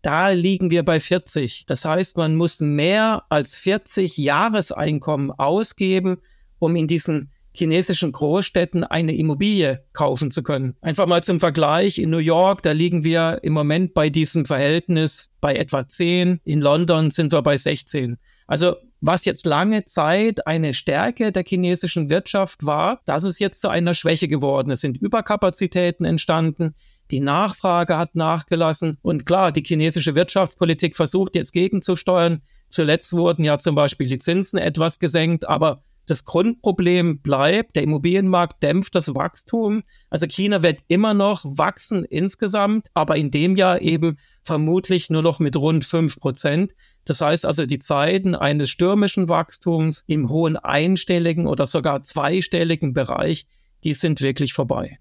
da 0.00 0.28
liegen 0.28 0.70
wir 0.70 0.84
bei 0.84 0.98
40. 0.98 1.66
Das 1.66 1.84
heißt, 1.84 2.16
man 2.16 2.34
muss 2.34 2.60
mehr 2.60 3.24
als 3.28 3.58
40 3.58 4.16
Jahreseinkommen 4.16 5.30
ausgeben, 5.30 6.16
um 6.58 6.74
in 6.74 6.86
diesen 6.86 7.30
chinesischen 7.56 8.12
Großstädten 8.12 8.84
eine 8.84 9.16
Immobilie 9.16 9.84
kaufen 9.92 10.30
zu 10.30 10.42
können. 10.42 10.76
Einfach 10.80 11.06
mal 11.06 11.24
zum 11.24 11.40
Vergleich, 11.40 11.98
in 11.98 12.10
New 12.10 12.18
York, 12.18 12.62
da 12.62 12.72
liegen 12.72 13.04
wir 13.04 13.40
im 13.42 13.52
Moment 13.52 13.94
bei 13.94 14.10
diesem 14.10 14.44
Verhältnis 14.44 15.30
bei 15.40 15.56
etwa 15.56 15.88
10, 15.88 16.40
in 16.44 16.60
London 16.60 17.10
sind 17.10 17.32
wir 17.32 17.42
bei 17.42 17.56
16. 17.56 18.18
Also 18.46 18.76
was 19.00 19.24
jetzt 19.24 19.46
lange 19.46 19.84
Zeit 19.84 20.46
eine 20.46 20.72
Stärke 20.72 21.30
der 21.30 21.44
chinesischen 21.44 22.08
Wirtschaft 22.08 22.64
war, 22.64 23.00
das 23.04 23.24
ist 23.24 23.38
jetzt 23.38 23.60
zu 23.60 23.68
einer 23.68 23.94
Schwäche 23.94 24.26
geworden. 24.26 24.70
Es 24.70 24.80
sind 24.80 24.96
Überkapazitäten 24.96 26.04
entstanden. 26.04 26.74
Die 27.10 27.20
Nachfrage 27.20 27.98
hat 27.98 28.14
nachgelassen. 28.14 28.96
Und 29.02 29.26
klar, 29.26 29.52
die 29.52 29.62
chinesische 29.62 30.14
Wirtschaftspolitik 30.14 30.96
versucht 30.96 31.36
jetzt 31.36 31.52
gegenzusteuern. 31.52 32.42
Zuletzt 32.70 33.12
wurden 33.12 33.44
ja 33.44 33.58
zum 33.58 33.74
Beispiel 33.74 34.08
die 34.08 34.18
Zinsen 34.18 34.58
etwas 34.58 34.98
gesenkt, 34.98 35.46
aber 35.46 35.82
das 36.06 36.24
Grundproblem 36.24 37.20
bleibt, 37.20 37.76
der 37.76 37.82
Immobilienmarkt 37.82 38.62
dämpft 38.62 38.94
das 38.94 39.14
Wachstum. 39.14 39.82
Also 40.08 40.26
China 40.26 40.62
wird 40.62 40.80
immer 40.88 41.14
noch 41.14 41.44
wachsen 41.44 42.04
insgesamt, 42.04 42.88
aber 42.94 43.16
in 43.16 43.30
dem 43.30 43.56
Jahr 43.56 43.82
eben 43.82 44.18
vermutlich 44.42 45.10
nur 45.10 45.22
noch 45.22 45.40
mit 45.40 45.56
rund 45.56 45.84
fünf 45.84 46.18
Prozent. 46.18 46.74
Das 47.04 47.20
heißt 47.20 47.44
also, 47.44 47.66
die 47.66 47.78
Zeiten 47.78 48.34
eines 48.34 48.70
stürmischen 48.70 49.28
Wachstums 49.28 50.04
im 50.06 50.28
hohen 50.28 50.56
einstelligen 50.56 51.46
oder 51.46 51.66
sogar 51.66 52.02
zweistelligen 52.02 52.92
Bereich, 52.92 53.46
die 53.84 53.94
sind 53.94 54.20
wirklich 54.22 54.52
vorbei. 54.52 54.98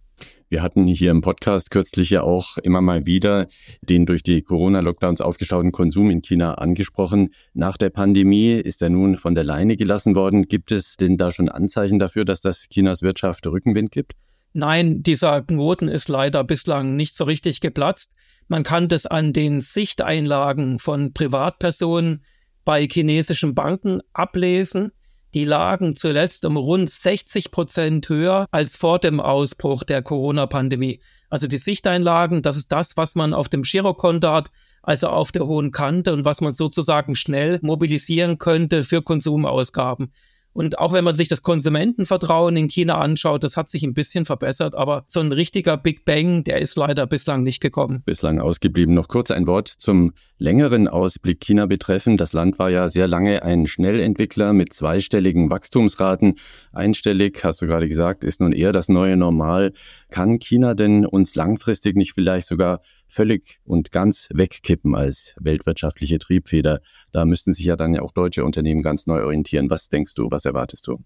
Wir 0.47 0.61
hatten 0.61 0.85
hier 0.87 1.11
im 1.11 1.21
Podcast 1.21 1.71
kürzlich 1.71 2.11
ja 2.11 2.21
auch 2.21 2.57
immer 2.59 2.81
mal 2.81 3.05
wieder 3.05 3.47
den 3.81 4.05
durch 4.05 4.23
die 4.23 4.41
Corona-Lockdowns 4.41 5.21
aufgestauten 5.21 5.71
Konsum 5.71 6.09
in 6.11 6.21
China 6.21 6.55
angesprochen. 6.55 7.29
Nach 7.53 7.77
der 7.77 7.89
Pandemie 7.89 8.51
ist 8.51 8.81
er 8.81 8.89
nun 8.89 9.17
von 9.17 9.35
der 9.35 9.43
Leine 9.43 9.75
gelassen 9.75 10.15
worden. 10.15 10.47
Gibt 10.47 10.71
es 10.71 10.97
denn 10.97 11.17
da 11.17 11.31
schon 11.31 11.49
Anzeichen 11.49 11.99
dafür, 11.99 12.25
dass 12.25 12.41
das 12.41 12.67
Chinas 12.69 13.01
Wirtschaft 13.01 13.45
Rückenwind 13.47 13.91
gibt? 13.91 14.13
Nein, 14.53 15.03
dieser 15.03 15.41
Knoten 15.41 15.89
ist 15.89 16.07
leider 16.07 16.43
bislang 16.43 16.95
nicht 16.95 17.17
so 17.17 17.25
richtig 17.25 17.59
geplatzt. 17.59 18.13
Man 18.47 18.63
kann 18.63 18.87
das 18.87 19.05
an 19.05 19.33
den 19.33 19.59
Sichteinlagen 19.59 20.79
von 20.79 21.11
Privatpersonen 21.13 22.23
bei 22.63 22.87
chinesischen 22.87 23.53
Banken 23.53 23.99
ablesen 24.13 24.91
die 25.35 25.43
lagen 25.43 25.97
zuletzt 25.97 26.45
um 26.45 26.55
rund 26.55 26.89
60 26.89 27.51
Prozent 27.51 28.07
höher 28.07 28.47
als 28.51 28.77
vor 28.77 28.99
dem 28.99 29.19
Ausbruch 29.19 29.83
der 29.83 30.01
Corona-Pandemie. 30.01 31.01
Also 31.29 31.47
die 31.47 31.57
Sichteinlagen, 31.57 32.41
das 32.41 32.55
ist 32.55 32.71
das, 32.71 32.95
was 32.95 33.15
man 33.15 33.33
auf 33.33 33.49
dem 33.49 33.63
Girokonto 33.63 34.31
hat, 34.31 34.49
also 34.81 35.09
auf 35.09 35.33
der 35.33 35.45
hohen 35.45 35.71
Kante 35.71 36.13
und 36.13 36.23
was 36.23 36.39
man 36.39 36.53
sozusagen 36.53 37.15
schnell 37.15 37.59
mobilisieren 37.61 38.37
könnte 38.37 38.83
für 38.83 39.01
Konsumausgaben. 39.01 40.13
Und 40.55 40.79
auch 40.79 40.93
wenn 40.93 41.03
man 41.03 41.15
sich 41.15 41.27
das 41.27 41.41
Konsumentenvertrauen 41.41 42.55
in 42.55 42.69
China 42.69 42.97
anschaut, 42.99 43.43
das 43.43 43.57
hat 43.57 43.67
sich 43.67 43.83
ein 43.83 43.93
bisschen 43.93 44.23
verbessert, 44.23 44.73
aber 44.73 45.03
so 45.05 45.19
ein 45.19 45.33
richtiger 45.33 45.75
Big 45.75 46.05
Bang, 46.05 46.45
der 46.45 46.61
ist 46.61 46.77
leider 46.77 47.05
bislang 47.07 47.43
nicht 47.43 47.59
gekommen. 47.59 48.03
Bislang 48.05 48.39
ausgeblieben. 48.39 48.95
Noch 48.95 49.09
kurz 49.09 49.31
ein 49.31 49.47
Wort 49.47 49.67
zum 49.67 50.13
längeren 50.37 50.87
Ausblick 50.87 51.41
China 51.41 51.65
betreffend. 51.65 52.21
Das 52.21 52.31
Land 52.31 52.57
war 52.57 52.69
ja 52.69 52.87
sehr 52.87 53.05
lange 53.05 53.43
ein 53.43 53.67
Schnellentwickler 53.67 54.53
mit 54.53 54.71
zweistelligen 54.71 55.49
Wachstumsraten. 55.49 56.35
Einstellig, 56.71 57.43
hast 57.43 57.61
du 57.61 57.65
gerade 57.65 57.89
gesagt, 57.89 58.23
ist 58.23 58.39
nun 58.39 58.53
eher 58.53 58.71
das 58.71 58.87
neue 58.87 59.17
Normal. 59.17 59.73
Kann 60.09 60.39
China 60.39 60.73
denn 60.73 61.05
uns 61.05 61.35
langfristig 61.35 61.97
nicht 61.97 62.13
vielleicht 62.13 62.47
sogar 62.47 62.79
völlig 63.07 63.59
und 63.63 63.91
ganz 63.91 64.29
wegkippen 64.33 64.95
als 64.95 65.35
weltwirtschaftliche 65.39 66.19
Triebfeder? 66.19 66.79
Da 67.11 67.25
müssten 67.25 67.53
sich 67.53 67.65
ja 67.65 67.75
dann 67.75 67.93
ja 67.93 68.01
auch 68.01 68.11
deutsche 68.11 68.45
Unternehmen 68.45 68.81
ganz 68.81 69.07
neu 69.07 69.23
orientieren. 69.23 69.69
Was 69.69 69.89
denkst 69.89 70.15
du, 70.15 70.29
was 70.31 70.45
erwartest 70.45 70.87
du? 70.87 71.03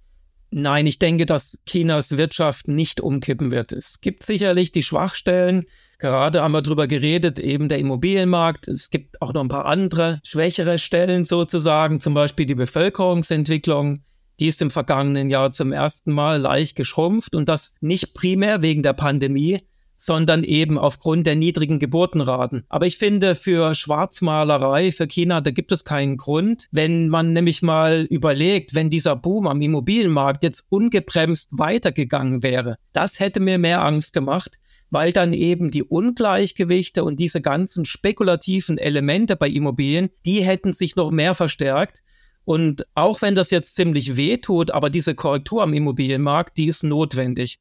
Nein, 0.51 0.87
ich 0.87 0.97
denke, 0.97 1.27
dass 1.27 1.59
Chinas 1.67 2.17
Wirtschaft 2.17 2.67
nicht 2.67 3.01
umkippen 3.01 3.51
wird. 3.51 3.71
Es 3.71 4.01
gibt 4.01 4.23
sicherlich 4.23 4.71
die 4.71 4.81
Schwachstellen. 4.81 5.65
Gerade 5.99 6.41
haben 6.41 6.53
wir 6.53 6.63
darüber 6.63 6.87
geredet, 6.87 7.37
eben 7.37 7.69
der 7.69 7.77
Immobilienmarkt. 7.77 8.67
Es 8.67 8.89
gibt 8.89 9.21
auch 9.21 9.33
noch 9.33 9.41
ein 9.41 9.47
paar 9.47 9.65
andere 9.65 10.19
schwächere 10.23 10.79
Stellen 10.79 11.23
sozusagen, 11.23 11.99
zum 12.01 12.15
Beispiel 12.15 12.47
die 12.47 12.55
Bevölkerungsentwicklung. 12.55 14.03
Die 14.39 14.47
ist 14.47 14.63
im 14.63 14.71
vergangenen 14.71 15.29
Jahr 15.29 15.51
zum 15.51 15.71
ersten 15.71 16.13
Mal 16.13 16.39
leicht 16.39 16.75
geschrumpft 16.75 17.35
und 17.35 17.47
das 17.47 17.75
nicht 17.79 18.15
primär 18.15 18.63
wegen 18.63 18.81
der 18.81 18.93
Pandemie, 18.93 19.59
sondern 19.99 20.45
eben 20.45 20.77
aufgrund 20.77 21.27
der 21.27 21.35
niedrigen 21.35 21.77
Geburtenraten. 21.77 22.63
Aber 22.69 22.85
ich 22.87 22.97
finde, 22.97 23.35
für 23.35 23.75
Schwarzmalerei, 23.75 24.93
für 24.93 25.07
China, 25.07 25.41
da 25.41 25.51
gibt 25.51 25.73
es 25.73 25.83
keinen 25.83 26.15
Grund. 26.15 26.67
Wenn 26.71 27.09
man 27.09 27.33
nämlich 27.33 27.61
mal 27.61 28.07
überlegt, 28.09 28.73
wenn 28.75 28.89
dieser 28.89 29.17
Boom 29.17 29.45
am 29.45 29.61
Immobilienmarkt 29.61 30.43
jetzt 30.43 30.67
ungebremst 30.69 31.49
weitergegangen 31.51 32.43
wäre, 32.43 32.77
das 32.93 33.19
hätte 33.19 33.41
mir 33.41 33.57
mehr 33.57 33.83
Angst 33.83 34.13
gemacht, 34.13 34.57
weil 34.89 35.11
dann 35.11 35.33
eben 35.33 35.69
die 35.69 35.83
Ungleichgewichte 35.83 37.03
und 37.03 37.19
diese 37.19 37.41
ganzen 37.41 37.83
spekulativen 37.83 38.77
Elemente 38.77 39.35
bei 39.35 39.49
Immobilien, 39.49 40.09
die 40.25 40.41
hätten 40.41 40.71
sich 40.71 40.95
noch 40.95 41.11
mehr 41.11 41.35
verstärkt. 41.35 42.01
Und 42.45 42.85
auch 42.95 43.21
wenn 43.21 43.35
das 43.35 43.51
jetzt 43.51 43.75
ziemlich 43.75 44.15
weh 44.15 44.37
tut, 44.37 44.71
aber 44.71 44.89
diese 44.89 45.13
Korrektur 45.13 45.61
am 45.61 45.73
Immobilienmarkt, 45.73 46.57
die 46.57 46.67
ist 46.67 46.83
notwendig. 46.83 47.59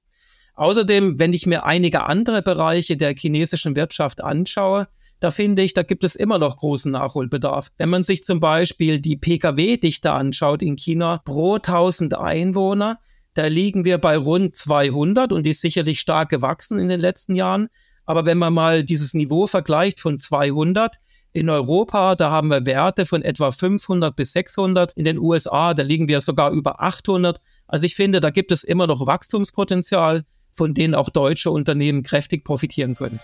Außerdem, 0.59 1.21
wenn 1.21 1.33
ich 1.33 1.47
mir 1.47 1.67
einige 1.67 2.07
andere 2.07 2.43
Bereiche 2.43 2.97
der 2.97 3.15
chinesischen 3.15 3.77
Wirtschaft 3.77 4.25
anschaue, 4.25 4.88
da 5.21 5.31
finde 5.31 5.62
ich, 5.62 5.73
da 5.73 5.85
gibt 5.85 6.03
es 6.03 6.17
immer 6.17 6.41
noch 6.41 6.57
großen 6.57 6.91
Nachholbedarf. 6.91 7.71
Wenn 7.79 7.91
man 7.91 8.03
sich 8.03 8.25
zum 8.25 8.41
Beispiel 8.41 9.00
die 9.00 9.17
Pkw-Dichte 9.17 10.11
anschaut 10.11 10.62
in 10.62 10.75
China 10.75 11.23
pro 11.25 11.55
1000 11.55 12.19
Einwohner, 12.19 12.99
da 13.35 13.47
liegen 13.47 13.85
wir 13.85 13.99
bei 13.99 14.17
rund 14.17 14.57
200 14.57 15.31
und 15.33 15.47
die 15.47 15.50
ist 15.50 15.61
sicherlich 15.61 16.00
stark 16.00 16.29
gewachsen 16.29 16.81
in 16.81 16.88
den 16.88 16.99
letzten 16.99 17.37
Jahren. 17.37 17.69
Aber 18.05 18.27
wenn 18.27 18.38
man 18.38 18.53
mal 18.53 18.83
dieses 18.83 19.15
Niveau 19.15 19.47
vergleicht 19.47 20.00
von 20.00 20.19
200, 20.19 20.99
in 21.33 21.50
Europa, 21.50 22.17
da 22.17 22.31
haben 22.31 22.49
wir 22.49 22.67
Werte 22.67 23.07
von 23.07 23.23
etwa 23.23 23.53
500 23.53 24.17
bis 24.17 24.33
600. 24.33 24.93
In 24.95 25.05
den 25.05 25.19
USA, 25.19 25.73
da 25.75 25.85
liegen 25.85 26.09
wir 26.09 26.21
sogar 26.21 26.50
über 26.50 26.83
800. 26.83 27.41
Also 27.69 27.87
ich 27.87 27.95
finde, 27.95 28.21
da 28.21 28.31
gibt 28.31 28.50
es 28.50 28.65
immer 28.65 28.87
noch 28.87 29.07
Wachstumspotenzial 29.07 30.25
von 30.59 30.75
denen 30.75 30.95
auch 30.95 31.09
deutsche 31.09 31.50
Unternehmen 31.50 32.03
kräftig 32.03 32.45
profitieren 32.45 32.95
können. 32.95 33.21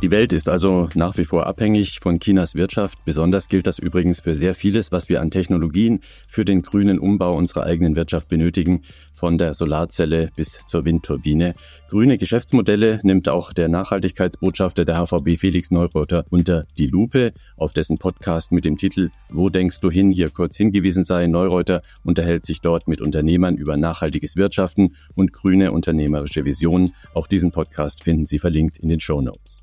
Die 0.00 0.12
Welt 0.12 0.32
ist 0.32 0.48
also 0.48 0.88
nach 0.94 1.18
wie 1.18 1.24
vor 1.24 1.48
abhängig 1.48 1.98
von 2.00 2.20
Chinas 2.20 2.54
Wirtschaft. 2.54 3.04
Besonders 3.04 3.48
gilt 3.48 3.66
das 3.66 3.80
übrigens 3.80 4.20
für 4.20 4.36
sehr 4.36 4.54
vieles, 4.54 4.92
was 4.92 5.08
wir 5.08 5.20
an 5.20 5.32
Technologien 5.32 6.02
für 6.28 6.44
den 6.44 6.62
grünen 6.62 7.00
Umbau 7.00 7.34
unserer 7.34 7.64
eigenen 7.64 7.96
Wirtschaft 7.96 8.28
benötigen, 8.28 8.82
von 9.12 9.38
der 9.38 9.54
Solarzelle 9.54 10.30
bis 10.36 10.60
zur 10.66 10.84
Windturbine. 10.84 11.56
Grüne 11.88 12.16
Geschäftsmodelle 12.16 13.00
nimmt 13.02 13.28
auch 13.28 13.52
der 13.52 13.66
Nachhaltigkeitsbotschafter 13.66 14.84
der 14.84 15.04
HVB 15.04 15.36
Felix 15.36 15.72
Neureuter 15.72 16.24
unter 16.30 16.64
die 16.78 16.86
Lupe, 16.86 17.32
auf 17.56 17.72
dessen 17.72 17.98
Podcast 17.98 18.52
mit 18.52 18.64
dem 18.64 18.76
Titel 18.76 19.10
Wo 19.30 19.48
denkst 19.48 19.80
du 19.80 19.90
hin 19.90 20.12
hier 20.12 20.30
kurz 20.30 20.56
hingewiesen 20.56 21.02
sei. 21.02 21.26
Neureuter 21.26 21.82
unterhält 22.04 22.46
sich 22.46 22.60
dort 22.60 22.86
mit 22.86 23.00
Unternehmern 23.00 23.56
über 23.56 23.76
nachhaltiges 23.76 24.36
Wirtschaften 24.36 24.94
und 25.16 25.32
grüne 25.32 25.72
unternehmerische 25.72 26.44
Visionen. 26.44 26.94
Auch 27.14 27.26
diesen 27.26 27.50
Podcast 27.50 28.04
finden 28.04 28.26
Sie 28.26 28.38
verlinkt 28.38 28.76
in 28.76 28.90
den 28.90 29.00
Show 29.00 29.20
Notes. 29.20 29.58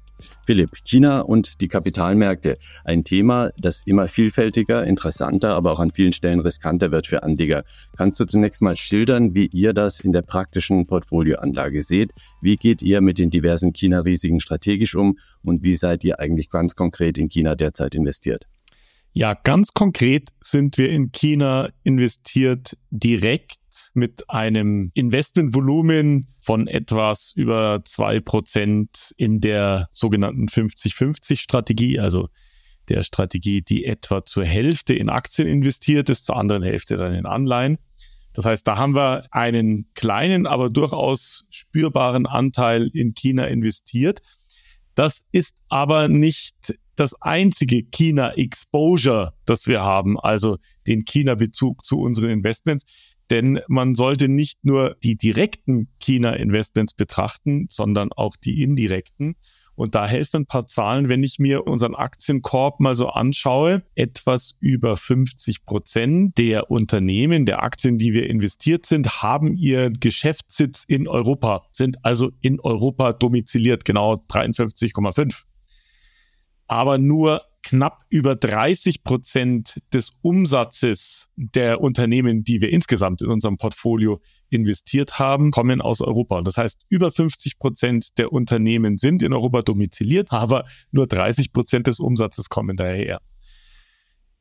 Philipp, 0.45 0.71
China 0.83 1.21
und 1.21 1.61
die 1.61 1.67
Kapitalmärkte. 1.67 2.57
Ein 2.83 3.03
Thema, 3.03 3.51
das 3.57 3.81
immer 3.85 4.07
vielfältiger, 4.07 4.85
interessanter, 4.85 5.55
aber 5.55 5.71
auch 5.71 5.79
an 5.79 5.91
vielen 5.91 6.13
Stellen 6.13 6.39
riskanter 6.39 6.91
wird 6.91 7.07
für 7.07 7.23
Anleger. 7.23 7.63
Kannst 7.97 8.19
du 8.19 8.25
zunächst 8.25 8.61
mal 8.61 8.75
schildern, 8.75 9.33
wie 9.33 9.47
ihr 9.47 9.73
das 9.73 9.99
in 9.99 10.11
der 10.11 10.21
praktischen 10.21 10.85
Portfolioanlage 10.85 11.81
seht? 11.81 12.13
Wie 12.41 12.57
geht 12.57 12.81
ihr 12.81 13.01
mit 13.01 13.19
den 13.19 13.29
diversen 13.29 13.73
China-Risiken 13.73 14.39
strategisch 14.39 14.95
um 14.95 15.17
und 15.43 15.63
wie 15.63 15.75
seid 15.75 16.03
ihr 16.03 16.19
eigentlich 16.19 16.49
ganz 16.49 16.75
konkret 16.75 17.17
in 17.17 17.29
China 17.29 17.55
derzeit 17.55 17.95
investiert? 17.95 18.45
Ja, 19.17 19.33
ganz 19.33 19.73
konkret 19.73 20.31
sind 20.41 20.77
wir 20.77 20.89
in 20.89 21.13
China 21.13 21.69
investiert 21.83 22.75
direkt 22.89 23.55
mit 23.93 24.29
einem 24.29 24.91
Investmentvolumen 24.93 26.27
von 26.39 26.67
etwas 26.67 27.33
über 27.35 27.81
zwei 27.85 28.19
Prozent 28.19 29.13
in 29.17 29.39
der 29.39 29.87
sogenannten 29.91 30.47
50-50-Strategie, 30.47 31.99
also 31.99 32.29
der 32.89 33.03
Strategie, 33.03 33.61
die 33.61 33.85
etwa 33.85 34.25
zur 34.25 34.45
Hälfte 34.45 34.93
in 34.93 35.09
Aktien 35.09 35.47
investiert 35.47 36.09
ist, 36.09 36.25
zur 36.25 36.37
anderen 36.37 36.63
Hälfte 36.63 36.97
dann 36.97 37.13
in 37.13 37.25
Anleihen. 37.25 37.77
Das 38.33 38.45
heißt, 38.45 38.67
da 38.67 38.77
haben 38.77 38.95
wir 38.95 39.27
einen 39.31 39.87
kleinen, 39.95 40.45
aber 40.45 40.69
durchaus 40.69 41.47
spürbaren 41.49 42.25
Anteil 42.25 42.89
in 42.93 43.13
China 43.13 43.45
investiert. 43.45 44.21
Das 44.93 45.25
ist 45.31 45.55
aber 45.69 46.09
nicht 46.09 46.75
das 46.95 47.21
einzige 47.21 47.83
China-Exposure, 47.83 49.33
das 49.45 49.67
wir 49.67 49.81
haben, 49.81 50.19
also 50.19 50.57
den 50.87 51.05
China-Bezug 51.05 51.83
zu 51.83 51.99
unseren 51.99 52.29
Investments. 52.29 52.85
Denn 53.31 53.59
man 53.67 53.95
sollte 53.95 54.27
nicht 54.27 54.63
nur 54.63 54.95
die 55.03 55.17
direkten 55.17 55.87
China-Investments 55.99 56.93
betrachten, 56.93 57.67
sondern 57.69 58.11
auch 58.11 58.35
die 58.35 58.61
indirekten. 58.61 59.35
Und 59.75 59.93
da 59.93 60.07
helfen 60.07 60.41
ein 60.41 60.45
paar 60.45 60.67
Zahlen, 60.67 61.09
wenn 61.09 61.21
ich 61.21 61.37
mir 61.37 61.67
unseren 61.67 61.95
Aktienkorb 61.95 62.79
mal 62.79 62.95
so 62.95 63.09
anschaue. 63.09 63.83
Etwas 63.95 64.55
über 64.61 64.95
50 64.95 65.65
Prozent 65.65 66.37
der 66.37 66.71
Unternehmen, 66.71 67.45
der 67.45 67.61
Aktien, 67.61 67.97
die 67.97 68.13
wir 68.13 68.29
investiert 68.29 68.85
sind, 68.85 69.21
haben 69.21 69.57
ihr 69.57 69.91
Geschäftssitz 69.91 70.85
in 70.87 71.07
Europa, 71.07 71.65
sind 71.73 71.97
also 72.03 72.31
in 72.41 72.61
Europa 72.61 73.11
domiziliert, 73.11 73.83
genau 73.83 74.15
53,5. 74.29 75.43
Aber 76.67 76.97
nur 76.97 77.41
knapp 77.65 78.05
über 78.09 78.35
30 78.35 79.03
Prozent 79.03 79.81
des 79.91 80.11
Umsatzes 80.21 81.29
der 81.35 81.81
Unternehmen, 81.81 82.43
die 82.43 82.61
wir 82.61 82.69
insgesamt 82.69 83.23
in 83.23 83.29
unserem 83.29 83.57
Portfolio 83.57 84.21
investiert 84.49 85.17
haben, 85.17 85.51
kommen 85.51 85.81
aus 85.81 85.99
Europa. 85.99 86.39
Das 86.41 86.57
heißt, 86.57 86.83
über 86.89 87.11
50 87.11 87.57
Prozent 87.57 88.17
der 88.19 88.31
Unternehmen 88.31 88.97
sind 88.97 89.23
in 89.23 89.33
Europa 89.33 89.63
domiziliert, 89.63 90.31
aber 90.31 90.65
nur 90.91 91.07
30 91.07 91.51
Prozent 91.51 91.87
des 91.87 91.99
Umsatzes 91.99 92.49
kommen 92.49 92.77
daher. 92.77 93.19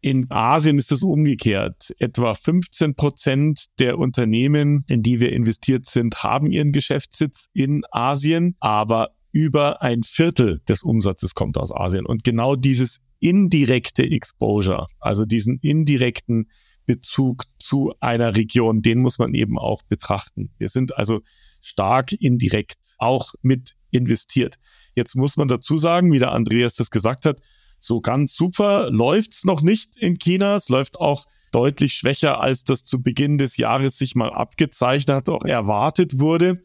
In 0.03 0.31
Asien 0.31 0.77
ist 0.77 0.93
es 0.93 1.03
umgekehrt. 1.03 1.95
Etwa 1.99 2.35
15 2.35 2.95
Prozent 2.95 3.65
der 3.79 3.99
Unternehmen, 3.99 4.85
in 4.87 5.03
die 5.03 5.19
wir 5.19 5.33
investiert 5.33 5.87
sind, 5.87 6.23
haben 6.23 6.53
ihren 6.53 6.73
Geschäftssitz 6.73 7.49
in 7.55 7.85
Asien, 7.91 8.55
aber 8.61 9.15
über 9.33 9.83
ein 9.83 10.03
Viertel 10.03 10.61
des 10.69 10.83
Umsatzes 10.83 11.35
kommt 11.35 11.57
aus 11.57 11.75
Asien. 11.75 12.05
Und 12.05 12.23
genau 12.23 12.55
dieses 12.55 13.01
indirekte 13.25 14.03
Exposure, 14.03 14.87
also 15.01 15.25
diesen 15.25 15.59
indirekten 15.63 16.51
Bezug 16.85 17.45
zu 17.59 17.95
einer 18.01 18.37
Region, 18.37 18.83
den 18.83 18.99
muss 18.99 19.19
man 19.19 19.33
eben 19.33 19.59
auch 19.59 19.83
betrachten. 19.83 20.51
Wir 20.59 20.69
sind 20.69 20.99
also 20.99 21.23
stark 21.63 22.13
indirekt 22.13 22.97
auch 22.99 23.33
mit 23.41 23.75
investiert. 23.91 24.57
Jetzt 24.95 25.17
muss 25.17 25.39
man 25.39 25.49
dazu 25.49 25.79
sagen, 25.79 26.13
wie 26.13 26.19
der 26.19 26.33
Andreas 26.33 26.75
das 26.75 26.91
gesagt 26.91 27.25
hat, 27.25 27.41
so 27.79 28.03
ganz 28.03 28.35
super 28.35 28.91
läuft's 28.91 29.45
noch 29.45 29.63
nicht 29.63 29.97
in 29.97 30.19
China. 30.19 30.57
Es 30.57 30.69
läuft 30.69 31.01
auch 31.01 31.25
deutlich 31.51 31.95
schwächer, 31.95 32.43
als 32.43 32.65
das 32.65 32.85
zu 32.85 33.01
Beginn 33.01 33.39
des 33.39 33.57
Jahres 33.57 33.97
sich 33.97 34.15
mal 34.15 34.31
abgezeichnet 34.31 35.17
hat, 35.17 35.29
auch 35.31 35.45
erwartet 35.45 36.21
wurde. 36.21 36.63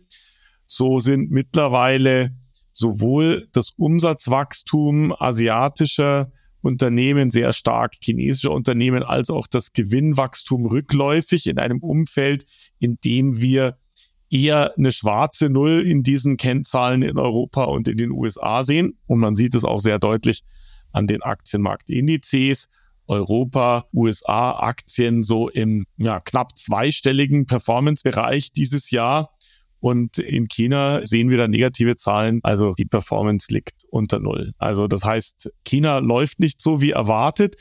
So 0.66 1.00
sind 1.00 1.32
mittlerweile 1.32 2.36
sowohl 2.72 3.48
das 3.54 3.72
Umsatzwachstum 3.78 5.14
asiatischer 5.18 6.34
Unternehmen, 6.62 7.30
sehr 7.30 7.54
stark 7.54 7.94
chinesische 8.02 8.52
Unternehmen, 8.52 9.04
als 9.04 9.30
auch 9.30 9.48
das 9.48 9.74
Gewinnwachstum 9.74 10.66
rückläufig 10.66 11.48
in 11.48 11.58
einem 11.60 11.80
Umfeld, 11.80 12.46
in 12.80 12.98
dem 13.04 13.40
wir 13.40 13.78
eher 14.30 14.78
eine 14.78 14.92
schwarze 14.92 15.50
Null 15.50 15.82
in 15.86 16.04
diesen 16.04 16.38
Kennzahlen 16.38 17.02
in 17.02 17.18
Europa 17.18 17.64
und 17.64 17.88
in 17.88 17.98
den 17.98 18.12
USA 18.12 18.64
sehen. 18.64 18.98
Und 19.08 19.20
man 19.20 19.36
sieht 19.36 19.56
es 19.56 19.64
auch 19.64 19.80
sehr 19.80 20.00
deutlich 20.00 20.44
an 20.92 21.08
den 21.08 21.22
Aktienmarktindizes. 21.22 22.68
Europa, 23.08 23.86
USA 23.92 24.52
Aktien 24.60 25.24
so 25.24 25.50
im 25.50 25.86
ja, 25.98 26.20
knapp 26.20 26.56
zweistelligen 26.56 27.48
Performance-Bereich 27.48 28.52
dieses 28.52 28.92
Jahr. 28.92 29.32
Und 29.80 30.18
in 30.18 30.48
China 30.48 31.06
sehen 31.06 31.30
wir 31.30 31.38
da 31.38 31.48
negative 31.48 31.96
Zahlen. 31.96 32.40
Also 32.44 32.74
die 32.78 32.86
Performance 32.86 33.48
liegt 33.54 33.86
unter 33.90 34.20
Null. 34.20 34.52
Also 34.58 34.88
das 34.88 35.04
heißt, 35.04 35.52
China 35.64 36.00
läuft 36.00 36.40
nicht 36.40 36.62
so 36.62 36.82
wie 36.82 36.92
erwartet. 36.92 37.56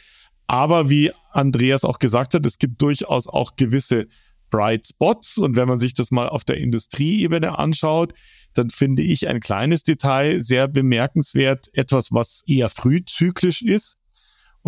Aber 0.47 0.91
wie 0.91 1.13
Andreas 1.33 1.85
auch 1.85 1.99
gesagt 1.99 2.35
hat, 2.35 2.45
es 2.47 2.59
gibt 2.59 2.81
durchaus 2.83 3.29
auch 3.29 3.57
gewisse 3.57 4.07
Bright 4.51 4.87
Spots. 4.87 5.39
Und 5.39 5.57
wenn 5.57 5.69
man 5.69 5.79
sich 5.79 5.95
das 5.95 6.11
mal 6.11 6.29
auf 6.29 6.45
der 6.45 6.57
Industrieebene 6.57 7.59
anschaut, 7.59 8.15
dann 8.55 8.71
finde 8.71 9.03
ich 9.03 9.29
ein 9.29 9.41
kleines 9.41 9.83
Detail 9.83 10.43
sehr 10.43 10.67
bemerkenswert. 10.69 11.69
Etwas, 11.75 12.13
was 12.13 12.43
eher 12.47 12.69
frühzyklisch 12.69 13.63
ist. 13.63 13.99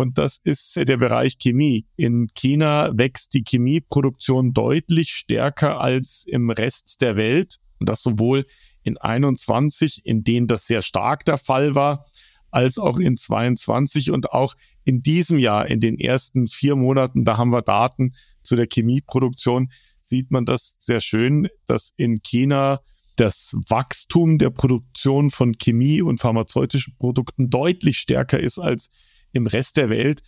Und 0.01 0.17
das 0.17 0.39
ist 0.43 0.75
der 0.75 0.97
Bereich 0.97 1.37
Chemie. 1.37 1.85
In 1.95 2.27
China 2.33 2.89
wächst 2.93 3.35
die 3.35 3.43
Chemieproduktion 3.47 4.51
deutlich 4.51 5.11
stärker 5.11 5.79
als 5.79 6.25
im 6.27 6.49
Rest 6.49 7.01
der 7.01 7.15
Welt. 7.15 7.57
Und 7.79 7.87
das 7.87 8.01
sowohl 8.01 8.45
in 8.83 8.97
21, 8.97 10.01
in 10.03 10.23
denen 10.23 10.47
das 10.47 10.65
sehr 10.65 10.81
stark 10.81 11.23
der 11.25 11.37
Fall 11.37 11.75
war, 11.75 12.05
als 12.49 12.79
auch 12.79 12.97
in 12.97 13.15
22 13.15 14.11
und 14.11 14.31
auch 14.31 14.55
in 14.83 15.03
diesem 15.03 15.37
Jahr, 15.37 15.67
in 15.67 15.79
den 15.79 15.99
ersten 15.99 16.47
vier 16.47 16.75
Monaten, 16.75 17.23
da 17.23 17.37
haben 17.37 17.51
wir 17.51 17.61
Daten 17.61 18.13
zu 18.41 18.55
der 18.55 18.67
Chemieproduktion, 18.71 19.71
sieht 19.99 20.31
man 20.31 20.45
das 20.45 20.77
sehr 20.79 20.99
schön, 20.99 21.47
dass 21.67 21.93
in 21.95 22.23
China 22.23 22.79
das 23.17 23.55
Wachstum 23.69 24.39
der 24.39 24.49
Produktion 24.49 25.29
von 25.29 25.57
Chemie 25.59 26.01
und 26.01 26.19
pharmazeutischen 26.19 26.95
Produkten 26.97 27.51
deutlich 27.51 27.99
stärker 27.99 28.39
ist 28.39 28.57
als 28.57 28.89
im 29.31 29.47
Rest 29.47 29.77
der 29.77 29.89
Welt. 29.89 30.21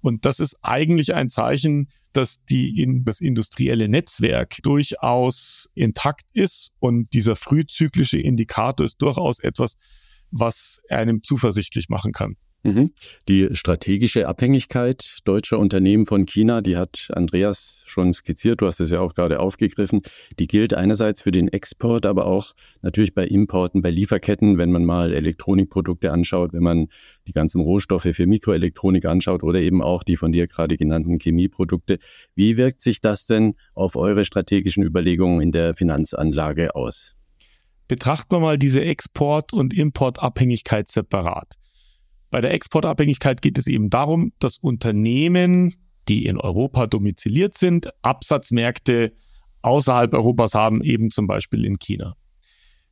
Und 0.00 0.24
das 0.24 0.40
ist 0.40 0.56
eigentlich 0.62 1.14
ein 1.14 1.28
Zeichen, 1.28 1.88
dass 2.12 2.42
die 2.44 2.80
in 2.82 3.04
das 3.04 3.20
industrielle 3.20 3.88
Netzwerk 3.88 4.56
durchaus 4.62 5.68
intakt 5.74 6.24
ist 6.32 6.72
und 6.78 7.12
dieser 7.12 7.36
frühzyklische 7.36 8.18
Indikator 8.18 8.84
ist 8.84 9.00
durchaus 9.02 9.38
etwas, 9.38 9.74
was 10.30 10.80
einem 10.88 11.22
zuversichtlich 11.22 11.88
machen 11.88 12.12
kann. 12.12 12.36
Mhm. 12.62 12.90
Die 13.26 13.48
strategische 13.52 14.28
Abhängigkeit 14.28 15.20
deutscher 15.24 15.58
Unternehmen 15.58 16.04
von 16.04 16.26
China, 16.26 16.60
die 16.60 16.76
hat 16.76 17.08
Andreas 17.14 17.80
schon 17.86 18.12
skizziert, 18.12 18.60
du 18.60 18.66
hast 18.66 18.80
es 18.80 18.90
ja 18.90 19.00
auch 19.00 19.14
gerade 19.14 19.40
aufgegriffen, 19.40 20.02
die 20.38 20.46
gilt 20.46 20.74
einerseits 20.74 21.22
für 21.22 21.30
den 21.30 21.48
Export, 21.48 22.04
aber 22.04 22.26
auch 22.26 22.52
natürlich 22.82 23.14
bei 23.14 23.26
Importen, 23.26 23.80
bei 23.80 23.90
Lieferketten, 23.90 24.58
wenn 24.58 24.72
man 24.72 24.84
mal 24.84 25.14
Elektronikprodukte 25.14 26.12
anschaut, 26.12 26.52
wenn 26.52 26.62
man 26.62 26.88
die 27.26 27.32
ganzen 27.32 27.62
Rohstoffe 27.62 28.08
für 28.12 28.26
Mikroelektronik 28.26 29.06
anschaut 29.06 29.42
oder 29.42 29.60
eben 29.60 29.80
auch 29.80 30.02
die 30.02 30.18
von 30.18 30.30
dir 30.30 30.46
gerade 30.46 30.76
genannten 30.76 31.18
Chemieprodukte. 31.18 31.98
Wie 32.34 32.58
wirkt 32.58 32.82
sich 32.82 33.00
das 33.00 33.24
denn 33.24 33.54
auf 33.74 33.96
eure 33.96 34.26
strategischen 34.26 34.82
Überlegungen 34.82 35.40
in 35.40 35.52
der 35.52 35.72
Finanzanlage 35.72 36.74
aus? 36.74 37.14
Betrachten 37.88 38.36
wir 38.36 38.40
mal 38.40 38.58
diese 38.58 38.84
Export- 38.84 39.52
und 39.52 39.74
Importabhängigkeit 39.74 40.86
separat. 40.86 41.59
Bei 42.30 42.40
der 42.40 42.52
Exportabhängigkeit 42.52 43.42
geht 43.42 43.58
es 43.58 43.66
eben 43.66 43.90
darum, 43.90 44.32
dass 44.38 44.58
Unternehmen, 44.58 45.74
die 46.08 46.26
in 46.26 46.36
Europa 46.38 46.86
domiziliert 46.86 47.58
sind, 47.58 47.90
Absatzmärkte 48.02 49.12
außerhalb 49.62 50.14
Europas 50.14 50.54
haben, 50.54 50.82
eben 50.82 51.10
zum 51.10 51.26
Beispiel 51.26 51.64
in 51.64 51.78
China. 51.78 52.16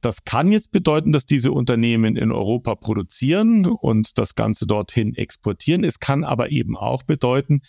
Das 0.00 0.24
kann 0.24 0.52
jetzt 0.52 0.70
bedeuten, 0.70 1.12
dass 1.12 1.26
diese 1.26 1.50
Unternehmen 1.50 2.16
in 2.16 2.30
Europa 2.30 2.76
produzieren 2.76 3.66
und 3.66 4.16
das 4.18 4.36
Ganze 4.36 4.66
dorthin 4.66 5.14
exportieren. 5.14 5.82
Es 5.82 5.98
kann 5.98 6.22
aber 6.22 6.50
eben 6.50 6.76
auch 6.76 7.02
bedeuten, 7.02 7.62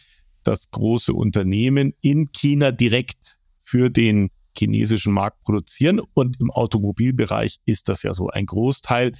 dass 0.43 0.69
große 0.69 1.13
Unternehmen 1.13 1.93
in 2.01 2.31
China 2.31 2.71
direkt 2.71 3.39
für 3.59 3.89
den 3.89 4.29
chinesischen 4.57 5.13
Markt 5.13 5.41
produzieren. 5.41 6.01
Und 6.13 6.39
im 6.39 6.51
Automobilbereich 6.51 7.57
ist 7.65 7.89
das 7.89 8.03
ja 8.03 8.13
so. 8.13 8.27
Ein 8.27 8.45
Großteil 8.45 9.13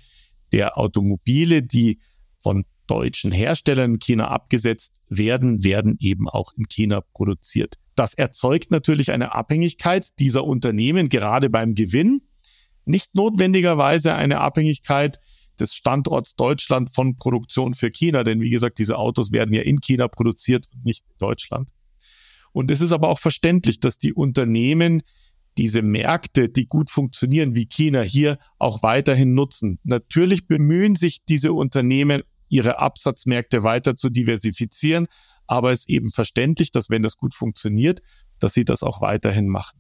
der 0.52 0.78
Automobile, 0.78 1.64
die 1.64 2.00
von 2.42 2.66
deutschen 2.88 3.32
Herstellern 3.32 3.96
in 3.96 4.00
China 4.00 4.30
abgesetzt 4.30 5.02
werden, 5.10 5.64
werden 5.64 5.98
eben 6.00 6.28
auch 6.28 6.52
in 6.58 6.68
China 6.68 7.02
produziert. 7.14 7.76
Das 7.96 8.14
erzeugt 8.14 8.72
natürlich 8.72 9.12
eine 9.12 9.34
Abhängigkeit 9.34 10.08
dieser 10.20 10.44
Unternehmen, 10.46 11.10
gerade 11.10 11.50
beim 11.50 11.76
Gewinn. 11.76 12.22
Nicht 12.86 13.14
notwendigerweise 13.14 14.16
eine 14.16 14.40
Abhängigkeit 14.40 15.20
des 15.60 15.76
Standorts 15.76 16.36
Deutschland 16.36 16.90
von 16.90 17.18
Produktion 17.18 17.74
für 17.74 17.92
China, 17.92 18.24
denn 18.24 18.42
wie 18.42 18.50
gesagt, 18.50 18.80
diese 18.80 18.98
Autos 18.98 19.32
werden 19.32 19.54
ja 19.54 19.62
in 19.62 19.82
China 19.82 20.08
produziert 20.08 20.66
und 20.74 20.86
nicht 20.86 21.04
in 21.08 21.18
Deutschland. 21.20 21.70
Und 22.52 22.72
es 22.72 22.82
ist 22.82 22.92
aber 22.92 23.10
auch 23.10 23.20
verständlich, 23.20 23.80
dass 23.80 23.98
die 23.98 24.14
Unternehmen 24.14 25.04
diese 25.58 25.82
Märkte, 25.82 26.50
die 26.50 26.68
gut 26.68 26.90
funktionieren 26.90 27.56
wie 27.56 27.66
China, 27.66 28.02
hier 28.02 28.38
auch 28.58 28.84
weiterhin 28.84 29.34
nutzen. 29.34 29.80
Natürlich 29.84 30.48
bemühen 30.48 30.96
sich 30.96 31.26
diese 31.26 31.54
Unternehmen, 31.54 32.24
ihre 32.48 32.80
Absatzmärkte 32.80 33.64
weiter 33.64 33.96
zu 33.96 34.10
diversifizieren, 34.10 35.08
aber 35.48 35.72
es 35.72 35.82
ist 35.82 35.90
eben 35.90 36.12
verständlich, 36.12 36.72
dass 36.72 36.90
wenn 36.90 37.04
das 37.04 37.18
gut 37.18 37.34
funktioniert, 37.34 38.02
dass 38.40 38.54
sie 38.54 38.66
das 38.66 38.84
auch 38.84 39.02
weiterhin 39.02 39.48
machen. 39.48 39.80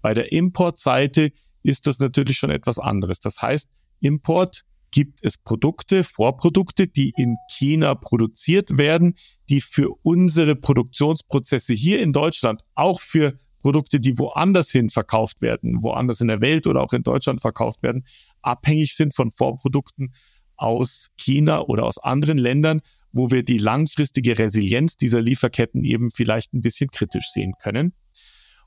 Bei 0.00 0.14
der 0.14 0.32
Importseite 0.32 1.32
ist 1.62 1.86
das 1.86 1.98
natürlich 1.98 2.38
schon 2.38 2.50
etwas 2.50 2.78
anderes. 2.78 3.18
Das 3.20 3.42
heißt, 3.42 3.70
Import 4.00 4.64
gibt 4.90 5.20
es 5.22 5.36
Produkte, 5.36 6.04
Vorprodukte, 6.04 6.86
die 6.86 7.12
in 7.16 7.36
China 7.50 7.94
produziert 7.94 8.78
werden, 8.78 9.14
die 9.48 9.60
für 9.60 9.90
unsere 10.02 10.56
Produktionsprozesse 10.56 11.74
hier 11.74 12.00
in 12.00 12.12
Deutschland, 12.12 12.62
auch 12.74 13.00
für 13.00 13.36
Produkte, 13.58 14.00
die 14.00 14.18
woanders 14.18 14.70
hin 14.70 14.90
verkauft 14.90 15.40
werden, 15.42 15.82
woanders 15.82 16.20
in 16.20 16.28
der 16.28 16.40
Welt 16.40 16.66
oder 16.66 16.82
auch 16.82 16.92
in 16.92 17.02
Deutschland 17.02 17.40
verkauft 17.40 17.82
werden, 17.82 18.06
abhängig 18.42 18.94
sind 18.94 19.14
von 19.14 19.30
Vorprodukten 19.30 20.14
aus 20.56 21.08
China 21.16 21.62
oder 21.62 21.84
aus 21.84 21.98
anderen 21.98 22.38
Ländern, 22.38 22.80
wo 23.12 23.30
wir 23.30 23.42
die 23.42 23.58
langfristige 23.58 24.38
Resilienz 24.38 24.96
dieser 24.96 25.20
Lieferketten 25.20 25.84
eben 25.84 26.10
vielleicht 26.10 26.52
ein 26.52 26.60
bisschen 26.60 26.90
kritisch 26.90 27.30
sehen 27.30 27.54
können. 27.60 27.94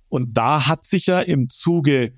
Und 0.09 0.37
da 0.37 0.67
hat 0.67 0.83
sich 0.83 1.05
ja 1.05 1.19
im 1.19 1.47
Zuge 1.47 2.13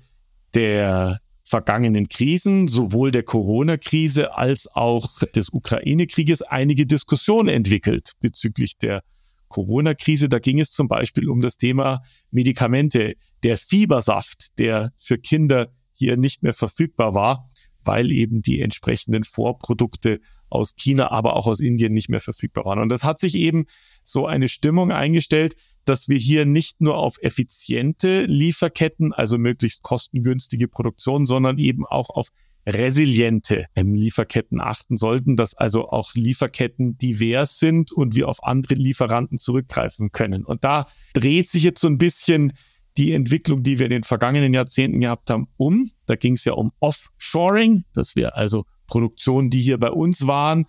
der 0.54 1.20
vergangenen 1.44 2.08
Krisen, 2.08 2.66
sowohl 2.68 3.10
der 3.10 3.22
Corona-Krise 3.22 4.34
als 4.34 4.66
auch 4.66 5.20
des 5.34 5.50
Ukraine-Krieges, 5.50 6.42
einige 6.42 6.86
Diskussionen 6.86 7.48
entwickelt 7.48 8.12
bezüglich 8.20 8.78
der 8.78 9.02
Corona-Krise. 9.54 10.28
Da 10.28 10.40
ging 10.40 10.58
es 10.58 10.72
zum 10.72 10.88
Beispiel 10.88 11.28
um 11.28 11.40
das 11.40 11.56
Thema 11.56 12.02
Medikamente. 12.32 13.14
Der 13.44 13.56
Fiebersaft, 13.56 14.58
der 14.58 14.92
für 14.96 15.16
Kinder 15.16 15.72
hier 15.92 16.16
nicht 16.16 16.42
mehr 16.42 16.54
verfügbar 16.54 17.14
war, 17.14 17.48
weil 17.84 18.10
eben 18.10 18.42
die 18.42 18.60
entsprechenden 18.60 19.22
Vorprodukte 19.22 20.20
aus 20.48 20.74
China, 20.74 21.12
aber 21.12 21.36
auch 21.36 21.46
aus 21.46 21.60
Indien 21.60 21.92
nicht 21.92 22.08
mehr 22.08 22.18
verfügbar 22.20 22.64
waren. 22.64 22.80
Und 22.80 22.88
das 22.88 23.04
hat 23.04 23.20
sich 23.20 23.36
eben 23.36 23.66
so 24.02 24.26
eine 24.26 24.48
Stimmung 24.48 24.90
eingestellt, 24.90 25.54
dass 25.84 26.08
wir 26.08 26.18
hier 26.18 26.46
nicht 26.46 26.80
nur 26.80 26.96
auf 26.96 27.18
effiziente 27.22 28.24
Lieferketten, 28.24 29.12
also 29.12 29.38
möglichst 29.38 29.82
kostengünstige 29.82 30.66
Produktion, 30.66 31.26
sondern 31.26 31.58
eben 31.58 31.86
auch 31.86 32.10
auf 32.10 32.28
resiliente 32.66 33.66
ähm, 33.74 33.94
Lieferketten 33.94 34.60
achten 34.60 34.96
sollten, 34.96 35.36
dass 35.36 35.54
also 35.54 35.88
auch 35.88 36.14
Lieferketten 36.14 36.96
divers 36.98 37.58
sind 37.58 37.92
und 37.92 38.14
wir 38.14 38.28
auf 38.28 38.42
andere 38.42 38.74
Lieferanten 38.74 39.38
zurückgreifen 39.38 40.12
können. 40.12 40.44
Und 40.44 40.64
da 40.64 40.86
dreht 41.12 41.48
sich 41.48 41.62
jetzt 41.62 41.80
so 41.80 41.88
ein 41.88 41.98
bisschen 41.98 42.52
die 42.96 43.12
Entwicklung, 43.12 43.62
die 43.62 43.78
wir 43.78 43.86
in 43.86 43.90
den 43.90 44.02
vergangenen 44.04 44.54
Jahrzehnten 44.54 45.00
gehabt 45.00 45.30
haben, 45.30 45.48
um. 45.56 45.90
Da 46.06 46.16
ging 46.16 46.34
es 46.34 46.44
ja 46.44 46.52
um 46.52 46.72
Offshoring, 46.80 47.84
dass 47.92 48.16
wir 48.16 48.36
also 48.36 48.64
Produktionen, 48.86 49.50
die 49.50 49.60
hier 49.60 49.78
bei 49.78 49.90
uns 49.90 50.26
waren, 50.26 50.66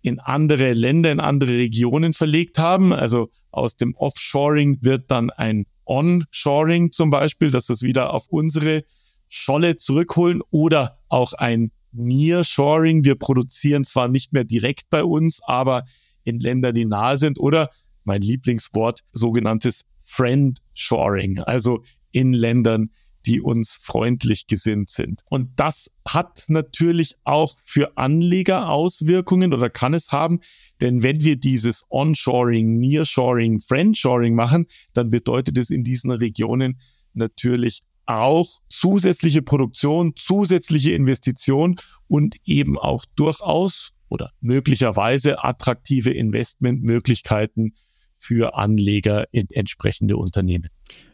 in 0.00 0.20
andere 0.20 0.72
Länder, 0.72 1.12
in 1.12 1.20
andere 1.20 1.50
Regionen 1.50 2.12
verlegt 2.12 2.58
haben. 2.58 2.92
Also 2.92 3.30
aus 3.50 3.76
dem 3.76 3.94
Offshoring 3.96 4.78
wird 4.80 5.10
dann 5.10 5.30
ein 5.30 5.66
Onshoring 5.84 6.92
zum 6.92 7.10
Beispiel, 7.10 7.50
dass 7.50 7.66
das 7.66 7.82
wieder 7.82 8.14
auf 8.14 8.26
unsere 8.28 8.84
Scholle 9.28 9.76
zurückholen 9.76 10.42
oder 10.50 10.98
auch 11.08 11.32
ein 11.32 11.70
Nearshoring. 11.92 13.04
Wir 13.04 13.14
produzieren 13.14 13.84
zwar 13.84 14.08
nicht 14.08 14.32
mehr 14.32 14.44
direkt 14.44 14.90
bei 14.90 15.04
uns, 15.04 15.40
aber 15.42 15.84
in 16.24 16.40
Ländern, 16.40 16.74
die 16.74 16.84
nahe 16.84 17.16
sind 17.16 17.38
oder 17.38 17.70
mein 18.04 18.20
Lieblingswort, 18.22 19.00
sogenanntes 19.12 19.84
Friendshoring, 20.00 21.40
also 21.40 21.82
in 22.12 22.32
Ländern, 22.32 22.90
die 23.26 23.40
uns 23.42 23.74
freundlich 23.74 24.46
gesinnt 24.46 24.88
sind. 24.88 25.22
Und 25.28 25.50
das 25.56 25.90
hat 26.06 26.44
natürlich 26.48 27.16
auch 27.24 27.56
für 27.62 27.96
Anleger 27.98 28.70
Auswirkungen 28.70 29.52
oder 29.52 29.68
kann 29.68 29.92
es 29.92 30.12
haben, 30.12 30.40
denn 30.80 31.02
wenn 31.02 31.22
wir 31.22 31.36
dieses 31.36 31.84
Onshoring, 31.90 32.78
Nearshoring, 32.78 33.60
Friendshoring 33.60 34.34
machen, 34.34 34.66
dann 34.94 35.10
bedeutet 35.10 35.58
es 35.58 35.68
in 35.68 35.84
diesen 35.84 36.10
Regionen 36.10 36.80
natürlich 37.12 37.82
auch 38.08 38.60
zusätzliche 38.68 39.42
Produktion, 39.42 40.14
zusätzliche 40.16 40.92
Investition 40.92 41.76
und 42.08 42.36
eben 42.44 42.78
auch 42.78 43.04
durchaus 43.16 43.92
oder 44.08 44.32
möglicherweise 44.40 45.44
attraktive 45.44 46.10
Investmentmöglichkeiten 46.10 47.74
für 48.16 48.56
Anleger 48.56 49.26
in 49.30 49.46
entsprechende 49.50 50.16
Unternehmen. 50.16 50.70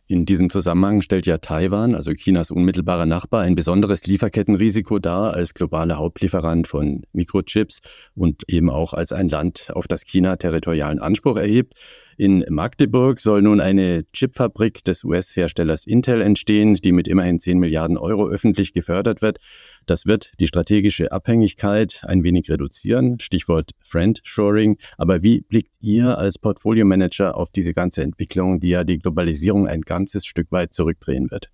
In 0.06 0.26
diesem 0.26 0.50
Zusammenhang 0.50 1.00
stellt 1.00 1.24
ja 1.24 1.38
Taiwan, 1.38 1.94
also 1.94 2.12
Chinas 2.12 2.50
unmittelbarer 2.50 3.06
Nachbar, 3.06 3.40
ein 3.40 3.54
besonderes 3.54 4.04
Lieferkettenrisiko 4.04 4.98
dar 4.98 5.32
als 5.32 5.54
globaler 5.54 5.96
Hauptlieferant 5.96 6.68
von 6.68 7.04
Mikrochips 7.14 7.80
und 8.14 8.42
eben 8.46 8.68
auch 8.68 8.92
als 8.92 9.12
ein 9.12 9.30
Land, 9.30 9.70
auf 9.72 9.88
das 9.88 10.04
China 10.04 10.36
territorialen 10.36 10.98
Anspruch 10.98 11.38
erhebt. 11.38 11.72
In 12.18 12.44
Magdeburg 12.50 13.18
soll 13.18 13.40
nun 13.40 13.62
eine 13.62 14.02
Chipfabrik 14.12 14.84
des 14.84 15.04
US-Herstellers 15.04 15.86
Intel 15.86 16.20
entstehen, 16.20 16.74
die 16.74 16.92
mit 16.92 17.08
immerhin 17.08 17.40
10 17.40 17.58
Milliarden 17.58 17.96
Euro 17.96 18.28
öffentlich 18.28 18.74
gefördert 18.74 19.22
wird. 19.22 19.38
Das 19.86 20.06
wird 20.06 20.32
die 20.40 20.46
strategische 20.46 21.12
Abhängigkeit 21.12 22.02
ein 22.04 22.22
wenig 22.22 22.50
reduzieren, 22.50 23.20
Stichwort 23.20 23.72
Friendshoring. 23.82 24.78
Aber 24.96 25.22
wie 25.22 25.42
blickt 25.42 25.76
ihr 25.80 26.16
als 26.18 26.38
Portfolio-Manager 26.38 27.36
auf 27.36 27.50
diese 27.50 27.74
ganze 27.74 28.02
Entwicklung, 28.02 28.60
die 28.60 28.70
ja 28.70 28.84
die 28.84 28.98
Globalisierung 28.98 29.66
ein 29.68 29.82
ganzes 29.82 30.24
Stück 30.24 30.50
weit 30.52 30.72
zurückdrehen 30.72 31.30
wird? 31.30 31.50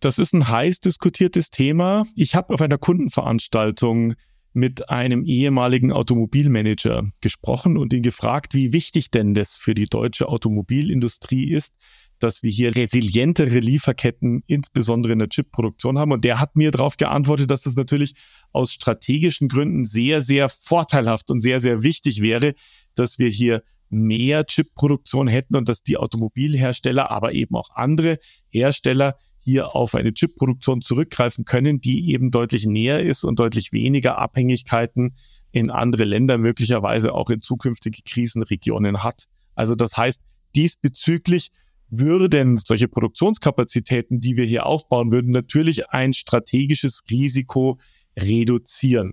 Das 0.00 0.18
ist 0.18 0.32
ein 0.32 0.48
heiß 0.48 0.80
diskutiertes 0.80 1.50
Thema. 1.50 2.04
Ich 2.16 2.34
habe 2.34 2.54
auf 2.54 2.60
einer 2.60 2.78
Kundenveranstaltung 2.78 4.14
mit 4.52 4.90
einem 4.90 5.24
ehemaligen 5.24 5.92
Automobilmanager 5.92 7.10
gesprochen 7.20 7.78
und 7.78 7.92
ihn 7.92 8.02
gefragt, 8.02 8.54
wie 8.54 8.72
wichtig 8.72 9.10
denn 9.10 9.34
das 9.34 9.56
für 9.56 9.74
die 9.74 9.86
deutsche 9.86 10.28
Automobilindustrie 10.28 11.50
ist, 11.50 11.74
dass 12.22 12.42
wir 12.42 12.50
hier 12.50 12.74
resilientere 12.76 13.58
Lieferketten, 13.58 14.42
insbesondere 14.46 15.12
in 15.12 15.18
der 15.18 15.28
Chipproduktion 15.28 15.98
haben. 15.98 16.12
Und 16.12 16.24
der 16.24 16.38
hat 16.40 16.56
mir 16.56 16.70
darauf 16.70 16.96
geantwortet, 16.96 17.50
dass 17.50 17.62
das 17.62 17.76
natürlich 17.76 18.14
aus 18.52 18.72
strategischen 18.72 19.48
Gründen 19.48 19.84
sehr, 19.84 20.22
sehr 20.22 20.48
vorteilhaft 20.48 21.30
und 21.30 21.40
sehr, 21.40 21.60
sehr 21.60 21.82
wichtig 21.82 22.20
wäre, 22.20 22.54
dass 22.94 23.18
wir 23.18 23.28
hier 23.28 23.62
mehr 23.90 24.44
Chipproduktion 24.46 25.28
hätten 25.28 25.56
und 25.56 25.68
dass 25.68 25.82
die 25.82 25.96
Automobilhersteller, 25.96 27.10
aber 27.10 27.32
eben 27.32 27.54
auch 27.54 27.70
andere 27.74 28.18
Hersteller 28.48 29.16
hier 29.38 29.74
auf 29.74 29.94
eine 29.94 30.14
Chipproduktion 30.14 30.80
zurückgreifen 30.80 31.44
können, 31.44 31.80
die 31.80 32.10
eben 32.12 32.30
deutlich 32.30 32.64
näher 32.66 33.02
ist 33.02 33.24
und 33.24 33.38
deutlich 33.38 33.72
weniger 33.72 34.18
Abhängigkeiten 34.18 35.16
in 35.50 35.70
andere 35.70 36.04
Länder, 36.04 36.38
möglicherweise 36.38 37.12
auch 37.12 37.28
in 37.28 37.40
zukünftige 37.40 38.02
Krisenregionen 38.02 39.02
hat. 39.02 39.26
Also 39.54 39.74
das 39.74 39.96
heißt, 39.96 40.22
diesbezüglich 40.54 41.50
würden 41.92 42.56
solche 42.56 42.88
Produktionskapazitäten, 42.88 44.20
die 44.20 44.36
wir 44.36 44.46
hier 44.46 44.66
aufbauen 44.66 45.12
würden, 45.12 45.30
natürlich 45.30 45.90
ein 45.90 46.14
strategisches 46.14 47.02
Risiko 47.10 47.78
reduzieren. 48.18 49.12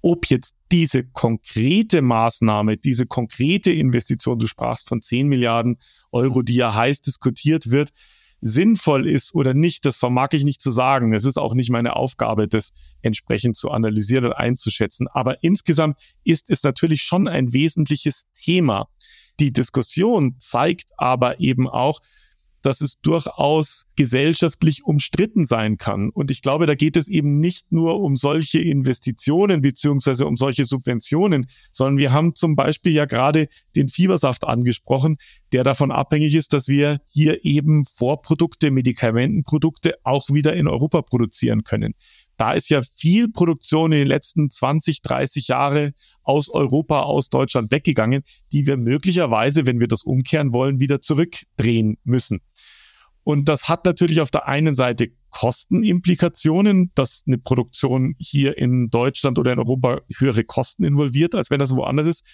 Ob 0.00 0.26
jetzt 0.26 0.54
diese 0.72 1.04
konkrete 1.04 2.00
Maßnahme, 2.00 2.76
diese 2.78 3.04
konkrete 3.04 3.72
Investition, 3.72 4.38
du 4.38 4.46
sprachst 4.46 4.88
von 4.88 5.02
10 5.02 5.26
Milliarden 5.26 5.78
Euro, 6.12 6.42
die 6.42 6.54
ja 6.54 6.74
heiß 6.74 7.02
diskutiert 7.02 7.70
wird, 7.70 7.90
sinnvoll 8.40 9.06
ist 9.06 9.34
oder 9.34 9.52
nicht, 9.52 9.84
das 9.84 9.96
vermag 9.96 10.28
ich 10.32 10.44
nicht 10.44 10.62
zu 10.62 10.70
sagen. 10.70 11.12
Es 11.12 11.24
ist 11.24 11.36
auch 11.36 11.54
nicht 11.54 11.70
meine 11.70 11.96
Aufgabe, 11.96 12.48
das 12.48 12.72
entsprechend 13.02 13.56
zu 13.56 13.70
analysieren 13.70 14.26
und 14.26 14.32
einzuschätzen. 14.32 15.08
Aber 15.08 15.42
insgesamt 15.42 15.98
ist 16.24 16.48
es 16.48 16.62
natürlich 16.62 17.02
schon 17.02 17.28
ein 17.28 17.52
wesentliches 17.52 18.24
Thema. 18.32 18.88
Die 19.40 19.52
Diskussion 19.52 20.36
zeigt 20.38 20.90
aber 20.98 21.40
eben 21.40 21.66
auch, 21.66 22.00
dass 22.62 22.80
es 22.80 23.00
durchaus 23.00 23.86
gesellschaftlich 23.96 24.84
umstritten 24.84 25.44
sein 25.44 25.78
kann. 25.78 26.10
Und 26.10 26.30
ich 26.30 26.42
glaube, 26.42 26.66
da 26.66 26.74
geht 26.74 26.96
es 26.98 27.08
eben 27.08 27.40
nicht 27.40 27.72
nur 27.72 28.00
um 28.00 28.16
solche 28.16 28.60
Investitionen 28.60 29.62
beziehungsweise 29.62 30.26
um 30.26 30.36
solche 30.36 30.66
Subventionen, 30.66 31.48
sondern 31.72 31.96
wir 31.96 32.12
haben 32.12 32.34
zum 32.34 32.56
Beispiel 32.56 32.92
ja 32.92 33.06
gerade 33.06 33.48
den 33.76 33.88
Fiebersaft 33.88 34.44
angesprochen, 34.44 35.16
der 35.52 35.64
davon 35.64 35.90
abhängig 35.90 36.34
ist, 36.34 36.52
dass 36.52 36.68
wir 36.68 37.00
hier 37.08 37.44
eben 37.44 37.84
Vorprodukte, 37.86 38.70
Medikamentenprodukte 38.70 39.94
auch 40.04 40.28
wieder 40.28 40.54
in 40.54 40.68
Europa 40.68 41.02
produzieren 41.02 41.64
können. 41.64 41.94
Da 42.40 42.52
ist 42.52 42.70
ja 42.70 42.80
viel 42.80 43.28
Produktion 43.28 43.92
in 43.92 43.98
den 43.98 44.06
letzten 44.06 44.50
20, 44.50 45.02
30 45.02 45.48
Jahre 45.48 45.92
aus 46.22 46.48
Europa, 46.48 47.00
aus 47.00 47.28
Deutschland 47.28 47.70
weggegangen, 47.70 48.22
die 48.50 48.66
wir 48.66 48.78
möglicherweise, 48.78 49.66
wenn 49.66 49.78
wir 49.78 49.88
das 49.88 50.04
umkehren 50.04 50.54
wollen, 50.54 50.80
wieder 50.80 51.02
zurückdrehen 51.02 51.98
müssen. 52.02 52.40
Und 53.24 53.46
das 53.48 53.68
hat 53.68 53.84
natürlich 53.84 54.22
auf 54.22 54.30
der 54.30 54.48
einen 54.48 54.72
Seite 54.72 55.08
Kostenimplikationen, 55.28 56.92
dass 56.94 57.24
eine 57.26 57.36
Produktion 57.36 58.14
hier 58.18 58.56
in 58.56 58.88
Deutschland 58.88 59.38
oder 59.38 59.52
in 59.52 59.58
Europa 59.58 60.00
höhere 60.16 60.42
Kosten 60.42 60.84
involviert, 60.84 61.34
als 61.34 61.50
wenn 61.50 61.58
das 61.58 61.76
woanders 61.76 62.06
ist. 62.06 62.24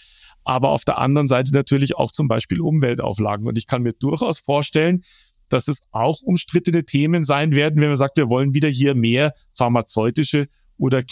Aber 0.45 0.69
auf 0.69 0.85
der 0.85 0.99
anderen 0.99 1.27
Seite 1.27 1.53
natürlich 1.53 1.97
auch 1.97 2.13
zum 2.13 2.29
Beispiel 2.29 2.61
Umweltauflagen. 2.61 3.49
Und 3.49 3.59
ich 3.59 3.67
kann 3.67 3.83
mir 3.83 3.93
durchaus 3.93 4.39
vorstellen, 4.39 5.03
dass 5.49 5.69
es 5.69 5.81
auch 5.91 6.21
umstrittene 6.23 6.85
Themen 6.85 7.23
sein 7.23 7.55
werden, 7.55 7.81
wenn 7.81 7.89
man 7.89 7.97
sagt, 7.97 8.17
wir 8.17 8.29
wollen 8.29 8.55
wieder 8.55 8.69
hier 8.69 8.95
mehr 8.95 9.33
pharmazeutische 9.53 10.49
oder 10.79 11.03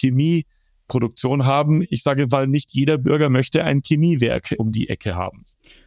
Chemieproduktion 0.84 1.44
haben. 1.44 1.84
Ich 1.88 2.02
sage, 2.02 2.30
weil 2.30 2.46
nicht 2.46 2.72
jeder 2.72 2.98
Bürger 2.98 3.30
möchte 3.30 3.64
ein 3.64 3.80
Chemiewerk 3.80 4.54
um 4.58 4.72
die 4.72 4.88
Ecke 4.88 5.14
haben. 5.14 5.44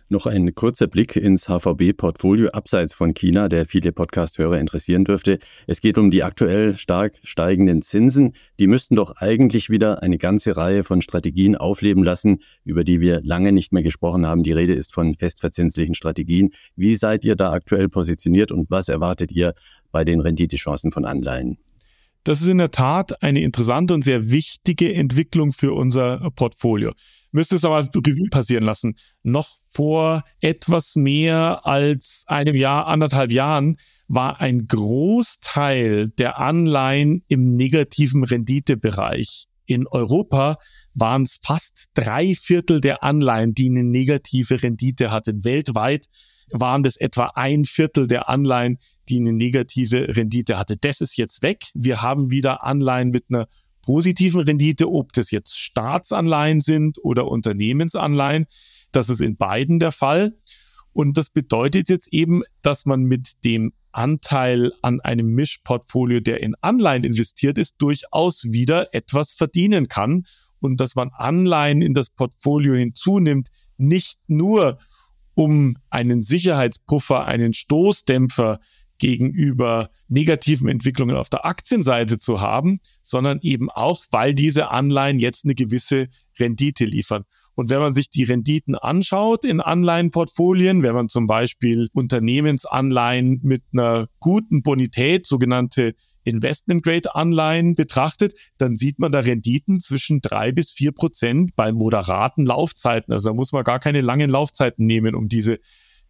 Noch 0.09 0.25
ein 0.25 0.55
kurzer 0.55 0.87
Blick 0.87 1.17
ins 1.17 1.49
HVB-Portfolio 1.49 2.49
abseits 2.51 2.93
von 2.93 3.13
China, 3.13 3.49
der 3.49 3.65
viele 3.65 3.91
Podcast-Hörer 3.91 4.57
interessieren 4.57 5.03
dürfte. 5.03 5.37
Es 5.67 5.81
geht 5.81 5.97
um 5.97 6.11
die 6.11 6.23
aktuell 6.23 6.77
stark 6.77 7.19
steigenden 7.23 7.81
Zinsen. 7.81 8.31
Die 8.57 8.67
müssten 8.67 8.95
doch 8.95 9.17
eigentlich 9.17 9.69
wieder 9.69 10.01
eine 10.01 10.17
ganze 10.17 10.55
Reihe 10.55 10.85
von 10.85 11.01
Strategien 11.01 11.57
aufleben 11.57 12.05
lassen, 12.05 12.39
über 12.63 12.85
die 12.85 13.01
wir 13.01 13.21
lange 13.21 13.51
nicht 13.51 13.73
mehr 13.73 13.83
gesprochen 13.83 14.25
haben. 14.25 14.43
Die 14.43 14.53
Rede 14.53 14.73
ist 14.73 14.93
von 14.93 15.13
festverzinslichen 15.15 15.93
Strategien. 15.93 16.51
Wie 16.77 16.95
seid 16.95 17.25
ihr 17.25 17.35
da 17.35 17.51
aktuell 17.51 17.89
positioniert 17.89 18.53
und 18.53 18.71
was 18.71 18.87
erwartet 18.87 19.33
ihr 19.33 19.55
bei 19.91 20.05
den 20.05 20.21
Renditechancen 20.21 20.93
von 20.93 21.03
Anleihen? 21.03 21.57
Das 22.23 22.41
ist 22.41 22.47
in 22.47 22.57
der 22.57 22.71
Tat 22.71 23.23
eine 23.23 23.41
interessante 23.41 23.93
und 23.93 24.03
sehr 24.03 24.29
wichtige 24.29 24.93
Entwicklung 24.93 25.51
für 25.51 25.73
unser 25.73 26.29
Portfolio 26.31 26.91
müsste 27.31 27.55
es 27.55 27.65
aber 27.65 27.79
Revue 27.79 28.29
passieren 28.29 28.63
lassen. 28.63 28.97
Noch 29.23 29.57
vor 29.69 30.23
etwas 30.41 30.95
mehr 30.95 31.65
als 31.65 32.23
einem 32.27 32.55
Jahr, 32.55 32.87
anderthalb 32.87 33.31
Jahren, 33.31 33.77
war 34.07 34.39
ein 34.39 34.67
Großteil 34.67 36.09
der 36.09 36.39
Anleihen 36.39 37.23
im 37.27 37.51
negativen 37.51 38.23
Renditebereich. 38.23 39.45
In 39.65 39.85
Europa 39.85 40.55
waren 40.93 41.23
es 41.23 41.39
fast 41.43 41.89
drei 41.93 42.33
Viertel 42.33 42.81
der 42.81 43.03
Anleihen, 43.03 43.53
die 43.53 43.69
eine 43.69 43.83
negative 43.83 44.63
Rendite 44.63 45.11
hatten. 45.11 45.43
Weltweit 45.43 46.07
waren 46.51 46.83
das 46.83 46.95
etwa 46.95 47.33
ein 47.35 47.65
Viertel 47.65 48.07
der 48.07 48.29
Anleihen, 48.29 48.79
die 49.09 49.19
eine 49.19 49.33
negative 49.33 50.15
Rendite 50.15 50.57
hatte. 50.57 50.77
Das 50.77 51.01
ist 51.01 51.17
jetzt 51.17 51.43
weg. 51.43 51.65
Wir 51.73 52.01
haben 52.01 52.31
wieder 52.31 52.63
Anleihen 52.63 53.09
mit 53.09 53.25
einer 53.29 53.47
positiven 53.81 54.41
Rendite, 54.41 54.91
ob 54.91 55.13
das 55.13 55.31
jetzt 55.31 55.57
Staatsanleihen 55.57 56.59
sind 56.59 56.97
oder 57.03 57.27
Unternehmensanleihen. 57.27 58.45
Das 58.91 59.09
ist 59.09 59.21
in 59.21 59.37
beiden 59.37 59.79
der 59.79 59.91
Fall. 59.91 60.35
Und 60.93 61.15
das 61.15 61.29
bedeutet 61.29 61.89
jetzt 61.89 62.11
eben, 62.11 62.41
dass 62.61 62.85
man 62.85 63.03
mit 63.03 63.45
dem 63.45 63.71
Anteil 63.91 64.71
an 64.81 64.99
einem 64.99 65.27
Mischportfolio, 65.33 66.19
der 66.19 66.41
in 66.43 66.55
Anleihen 66.61 67.03
investiert 67.03 67.57
ist, 67.57 67.75
durchaus 67.77 68.43
wieder 68.45 68.93
etwas 68.93 69.33
verdienen 69.33 69.87
kann 69.87 70.25
und 70.59 70.79
dass 70.79 70.95
man 70.95 71.09
Anleihen 71.13 71.81
in 71.81 71.93
das 71.93 72.09
Portfolio 72.09 72.73
hinzunimmt, 72.73 73.49
nicht 73.77 74.19
nur 74.27 74.79
um 75.33 75.77
einen 75.89 76.21
Sicherheitspuffer, 76.21 77.25
einen 77.25 77.53
Stoßdämpfer 77.53 78.59
gegenüber 78.99 79.89
negativen 80.07 80.67
Entwicklungen 80.67 81.15
auf 81.15 81.29
der 81.29 81.45
Aktienseite 81.45 82.17
zu 82.17 82.41
haben, 82.41 82.79
sondern 83.01 83.39
eben 83.41 83.69
auch, 83.69 84.03
weil 84.11 84.33
diese 84.33 84.71
Anleihen 84.71 85.19
jetzt 85.19 85.45
eine 85.45 85.55
gewisse 85.55 86.07
Rendite 86.39 86.85
liefern. 86.85 87.23
Und 87.55 87.69
wenn 87.69 87.79
man 87.79 87.93
sich 87.93 88.09
die 88.09 88.23
Renditen 88.23 88.75
anschaut 88.75 89.43
in 89.43 89.61
Anleihenportfolien, 89.61 90.83
wenn 90.83 90.93
man 90.93 91.09
zum 91.09 91.25
Beispiel 91.25 91.89
Unternehmensanleihen 91.93 93.39
mit 93.41 93.63
einer 93.73 94.07
guten 94.19 94.61
Bonität, 94.61 95.25
sogenannte 95.25 95.95
Investment-Grade-Anleihen 96.23 97.75
betrachtet, 97.75 98.33
dann 98.57 98.75
sieht 98.75 98.99
man 98.99 99.11
da 99.11 99.21
Renditen 99.21 99.79
zwischen 99.79 100.21
drei 100.21 100.51
bis 100.51 100.71
vier 100.71 100.91
Prozent 100.91 101.55
bei 101.55 101.71
moderaten 101.71 102.45
Laufzeiten. 102.45 103.13
Also 103.13 103.29
da 103.29 103.33
muss 103.33 103.53
man 103.53 103.63
gar 103.63 103.79
keine 103.79 104.01
langen 104.01 104.29
Laufzeiten 104.29 104.85
nehmen, 104.85 105.15
um 105.15 105.29
diese 105.29 105.59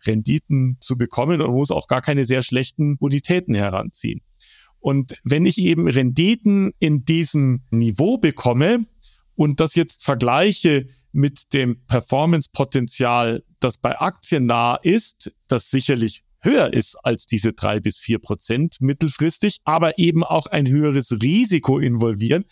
Renditen 0.07 0.77
zu 0.79 0.97
bekommen 0.97 1.41
und 1.41 1.53
muss 1.53 1.71
auch 1.71 1.87
gar 1.87 2.01
keine 2.01 2.25
sehr 2.25 2.41
schlechten 2.41 2.97
Bonitäten 2.97 3.53
heranziehen. 3.53 4.21
Und 4.79 5.19
wenn 5.23 5.45
ich 5.45 5.57
eben 5.57 5.87
Renditen 5.87 6.71
in 6.79 7.03
diesem 7.03 7.63
Niveau 7.71 8.17
bekomme 8.17 8.85
und 9.35 9.59
das 9.59 9.75
jetzt 9.75 10.03
vergleiche 10.03 10.87
mit 11.11 11.53
dem 11.53 11.83
Performance-Potenzial, 11.87 13.43
das 13.59 13.79
bei 13.79 13.99
Aktien 13.99 14.45
nah 14.45 14.75
ist, 14.75 15.31
das 15.47 15.69
sicherlich 15.69 16.23
höher 16.41 16.71
ist 16.73 16.95
als 17.03 17.25
diese 17.25 17.53
drei 17.53 17.79
bis 17.79 17.99
vier 17.99 18.19
Prozent 18.19 18.77
mittelfristig, 18.79 19.57
aber 19.63 19.97
eben 19.97 20.23
auch 20.23 20.47
ein 20.47 20.67
höheres 20.67 21.11
Risiko 21.11 21.79
involvieren, 21.79 22.45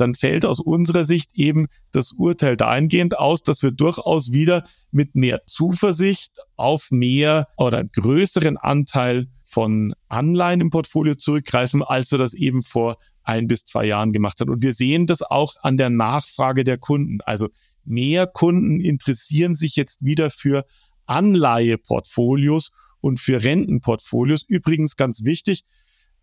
dann 0.00 0.14
fällt 0.14 0.44
aus 0.44 0.60
unserer 0.60 1.04
Sicht 1.04 1.30
eben 1.34 1.66
das 1.92 2.12
Urteil 2.12 2.56
dahingehend 2.56 3.18
aus, 3.18 3.42
dass 3.42 3.62
wir 3.62 3.72
durchaus 3.72 4.32
wieder 4.32 4.64
mit 4.90 5.14
mehr 5.14 5.46
Zuversicht 5.46 6.38
auf 6.56 6.90
mehr 6.90 7.48
oder 7.56 7.84
größeren 7.84 8.56
Anteil 8.56 9.26
von 9.44 9.94
Anleihen 10.08 10.60
im 10.60 10.70
Portfolio 10.70 11.14
zurückgreifen, 11.14 11.82
als 11.82 12.10
wir 12.10 12.18
das 12.18 12.34
eben 12.34 12.62
vor 12.62 12.96
ein 13.22 13.46
bis 13.46 13.64
zwei 13.64 13.84
Jahren 13.84 14.12
gemacht 14.12 14.40
haben. 14.40 14.50
Und 14.50 14.62
wir 14.62 14.72
sehen 14.72 15.06
das 15.06 15.22
auch 15.22 15.54
an 15.60 15.76
der 15.76 15.90
Nachfrage 15.90 16.64
der 16.64 16.78
Kunden. 16.78 17.20
Also 17.22 17.48
mehr 17.84 18.26
Kunden 18.26 18.80
interessieren 18.80 19.54
sich 19.54 19.76
jetzt 19.76 20.02
wieder 20.02 20.30
für 20.30 20.64
Anleiheportfolios 21.06 22.70
und 23.00 23.20
für 23.20 23.42
Rentenportfolios. 23.42 24.42
Übrigens 24.46 24.96
ganz 24.96 25.24
wichtig, 25.24 25.64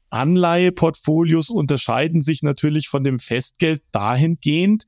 Anleiheportfolios 0.09 1.49
unterscheiden 1.49 2.21
sich 2.21 2.43
natürlich 2.43 2.87
von 2.87 3.03
dem 3.03 3.19
Festgeld 3.19 3.81
dahingehend, 3.91 4.85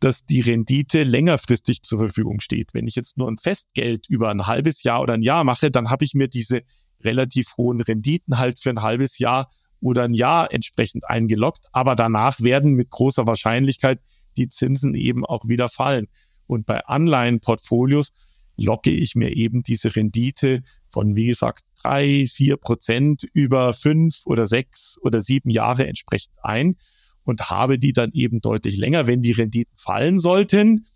dass 0.00 0.24
die 0.24 0.40
Rendite 0.40 1.02
längerfristig 1.02 1.82
zur 1.82 1.98
Verfügung 1.98 2.40
steht. 2.40 2.72
Wenn 2.72 2.86
ich 2.86 2.94
jetzt 2.94 3.18
nur 3.18 3.28
ein 3.28 3.38
Festgeld 3.38 4.08
über 4.08 4.30
ein 4.30 4.46
halbes 4.46 4.82
Jahr 4.82 5.02
oder 5.02 5.14
ein 5.14 5.22
Jahr 5.22 5.44
mache, 5.44 5.70
dann 5.70 5.90
habe 5.90 6.04
ich 6.04 6.14
mir 6.14 6.28
diese 6.28 6.62
relativ 7.02 7.56
hohen 7.56 7.80
Renditen 7.80 8.38
halt 8.38 8.58
für 8.58 8.70
ein 8.70 8.82
halbes 8.82 9.18
Jahr 9.18 9.50
oder 9.80 10.04
ein 10.04 10.14
Jahr 10.14 10.52
entsprechend 10.52 11.08
eingeloggt. 11.08 11.66
Aber 11.72 11.94
danach 11.94 12.40
werden 12.40 12.74
mit 12.74 12.90
großer 12.90 13.26
Wahrscheinlichkeit 13.26 14.00
die 14.36 14.48
Zinsen 14.48 14.94
eben 14.94 15.24
auch 15.24 15.46
wieder 15.48 15.68
fallen. 15.68 16.08
Und 16.46 16.66
bei 16.66 16.84
Anleihenportfolios 16.86 18.12
locke 18.60 18.90
ich 18.90 19.14
mir 19.14 19.36
eben 19.36 19.62
diese 19.62 19.94
Rendite 19.94 20.62
von, 20.86 21.16
wie 21.16 21.26
gesagt, 21.26 21.62
drei, 21.82 22.26
vier 22.26 22.56
Prozent 22.56 23.26
über 23.32 23.72
fünf 23.72 24.22
oder 24.26 24.46
sechs 24.46 24.98
oder 25.02 25.20
sieben 25.20 25.50
Jahre 25.50 25.86
entsprechend 25.86 26.34
ein 26.42 26.76
und 27.24 27.50
habe 27.50 27.78
die 27.78 27.92
dann 27.92 28.12
eben 28.12 28.40
deutlich 28.40 28.76
länger. 28.76 29.06
Wenn 29.06 29.22
die 29.22 29.32
Renditen 29.32 29.76
fallen 29.76 30.18
sollten, 30.18 30.86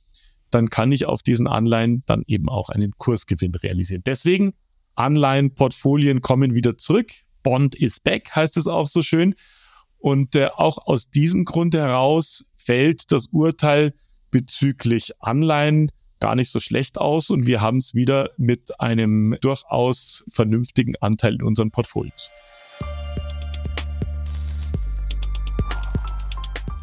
dann 0.50 0.70
kann 0.70 0.92
ich 0.92 1.06
auf 1.06 1.22
diesen 1.22 1.46
Anleihen 1.46 2.02
dann 2.06 2.22
eben 2.26 2.48
auch 2.48 2.68
einen 2.68 2.92
Kursgewinn 2.98 3.54
realisieren. 3.54 4.02
Deswegen 4.04 4.52
Anleihenportfolien 4.94 6.20
kommen 6.20 6.54
wieder 6.54 6.76
zurück. 6.76 7.12
Bond 7.42 7.74
is 7.74 8.00
back, 8.00 8.34
heißt 8.34 8.56
es 8.56 8.68
auch 8.68 8.88
so 8.88 9.02
schön. 9.02 9.34
Und 9.98 10.36
äh, 10.36 10.48
auch 10.54 10.78
aus 10.86 11.10
diesem 11.10 11.44
Grund 11.44 11.74
heraus 11.74 12.44
fällt 12.54 13.10
das 13.10 13.26
Urteil 13.28 13.94
bezüglich 14.30 15.12
Anleihen 15.20 15.90
gar 16.20 16.34
nicht 16.34 16.50
so 16.50 16.60
schlecht 16.60 16.98
aus 16.98 17.30
und 17.30 17.46
wir 17.46 17.60
haben 17.60 17.78
es 17.78 17.94
wieder 17.94 18.30
mit 18.36 18.80
einem 18.80 19.36
durchaus 19.40 20.24
vernünftigen 20.28 20.94
Anteil 21.00 21.34
in 21.34 21.42
unseren 21.42 21.70
Portfolios. 21.70 22.30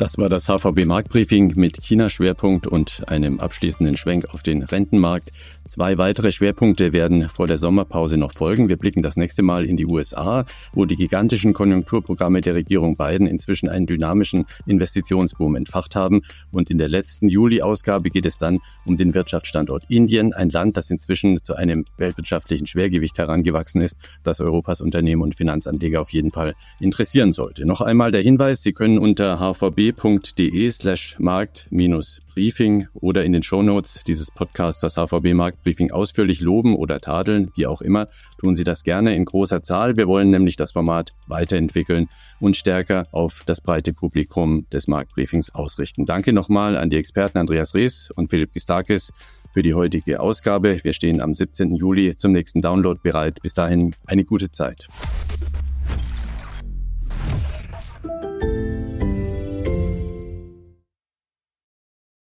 Das 0.01 0.17
war 0.17 0.29
das 0.29 0.47
HVB 0.47 0.85
Marktbriefing 0.85 1.53
mit 1.57 1.77
China-Schwerpunkt 1.83 2.65
und 2.65 3.07
einem 3.07 3.39
abschließenden 3.39 3.97
Schwenk 3.97 4.33
auf 4.33 4.41
den 4.41 4.63
Rentenmarkt. 4.63 5.29
Zwei 5.63 5.99
weitere 5.99 6.31
Schwerpunkte 6.31 6.91
werden 6.91 7.29
vor 7.29 7.45
der 7.45 7.59
Sommerpause 7.59 8.17
noch 8.17 8.31
folgen. 8.31 8.67
Wir 8.67 8.77
blicken 8.77 9.03
das 9.03 9.15
nächste 9.15 9.43
Mal 9.43 9.63
in 9.63 9.77
die 9.77 9.85
USA, 9.85 10.43
wo 10.73 10.85
die 10.85 10.95
gigantischen 10.95 11.53
Konjunkturprogramme 11.53 12.41
der 12.41 12.55
Regierung 12.55 12.97
Biden 12.97 13.27
inzwischen 13.27 13.69
einen 13.69 13.85
dynamischen 13.85 14.47
Investitionsboom 14.65 15.55
entfacht 15.55 15.95
haben. 15.95 16.23
Und 16.49 16.71
in 16.71 16.79
der 16.79 16.89
letzten 16.89 17.29
Juli-Ausgabe 17.29 18.09
geht 18.09 18.25
es 18.25 18.39
dann 18.39 18.57
um 18.87 18.97
den 18.97 19.13
Wirtschaftsstandort 19.13 19.83
Indien, 19.87 20.33
ein 20.33 20.49
Land, 20.49 20.77
das 20.77 20.89
inzwischen 20.89 21.43
zu 21.43 21.55
einem 21.55 21.85
weltwirtschaftlichen 21.97 22.65
Schwergewicht 22.65 23.19
herangewachsen 23.19 23.81
ist, 23.81 23.97
das 24.23 24.41
Europas 24.41 24.81
Unternehmen 24.81 25.21
und 25.21 25.35
Finanzanleger 25.35 26.01
auf 26.01 26.09
jeden 26.09 26.31
Fall 26.31 26.55
interessieren 26.79 27.33
sollte. 27.33 27.67
Noch 27.67 27.81
einmal 27.81 28.09
der 28.09 28.23
Hinweis, 28.23 28.63
Sie 28.63 28.73
können 28.73 28.97
unter 28.97 29.39
hvb 29.39 29.90
hvb.de 29.91 30.71
slash 30.71 31.15
markt-briefing 31.19 32.87
oder 32.93 33.23
in 33.23 33.33
den 33.33 33.43
Shownotes 33.43 34.03
dieses 34.05 34.31
Podcasts 34.31 34.81
das 34.81 34.95
HVB 34.95 35.33
Marktbriefing 35.33 35.91
ausführlich 35.91 36.41
loben 36.41 36.75
oder 36.75 36.99
tadeln, 36.99 37.51
wie 37.55 37.67
auch 37.67 37.81
immer. 37.81 38.07
Tun 38.39 38.55
Sie 38.55 38.63
das 38.63 38.83
gerne 38.83 39.15
in 39.15 39.25
großer 39.25 39.63
Zahl. 39.63 39.97
Wir 39.97 40.07
wollen 40.07 40.29
nämlich 40.29 40.55
das 40.55 40.71
Format 40.71 41.11
weiterentwickeln 41.27 42.09
und 42.39 42.55
stärker 42.55 43.07
auf 43.11 43.43
das 43.45 43.61
breite 43.61 43.93
Publikum 43.93 44.65
des 44.71 44.87
Marktbriefings 44.87 45.53
ausrichten. 45.53 46.05
Danke 46.05 46.33
nochmal 46.33 46.77
an 46.77 46.89
die 46.89 46.97
Experten 46.97 47.37
Andreas 47.37 47.75
Rees 47.75 48.11
und 48.15 48.29
Philipp 48.29 48.53
Gistakis 48.53 49.11
für 49.53 49.63
die 49.63 49.73
heutige 49.73 50.19
Ausgabe. 50.19 50.83
Wir 50.83 50.93
stehen 50.93 51.21
am 51.21 51.35
17. 51.35 51.75
Juli 51.75 52.15
zum 52.15 52.31
nächsten 52.31 52.61
Download 52.61 52.99
bereit. 53.01 53.41
Bis 53.41 53.53
dahin 53.53 53.93
eine 54.05 54.23
gute 54.23 54.51
Zeit. 54.51 54.87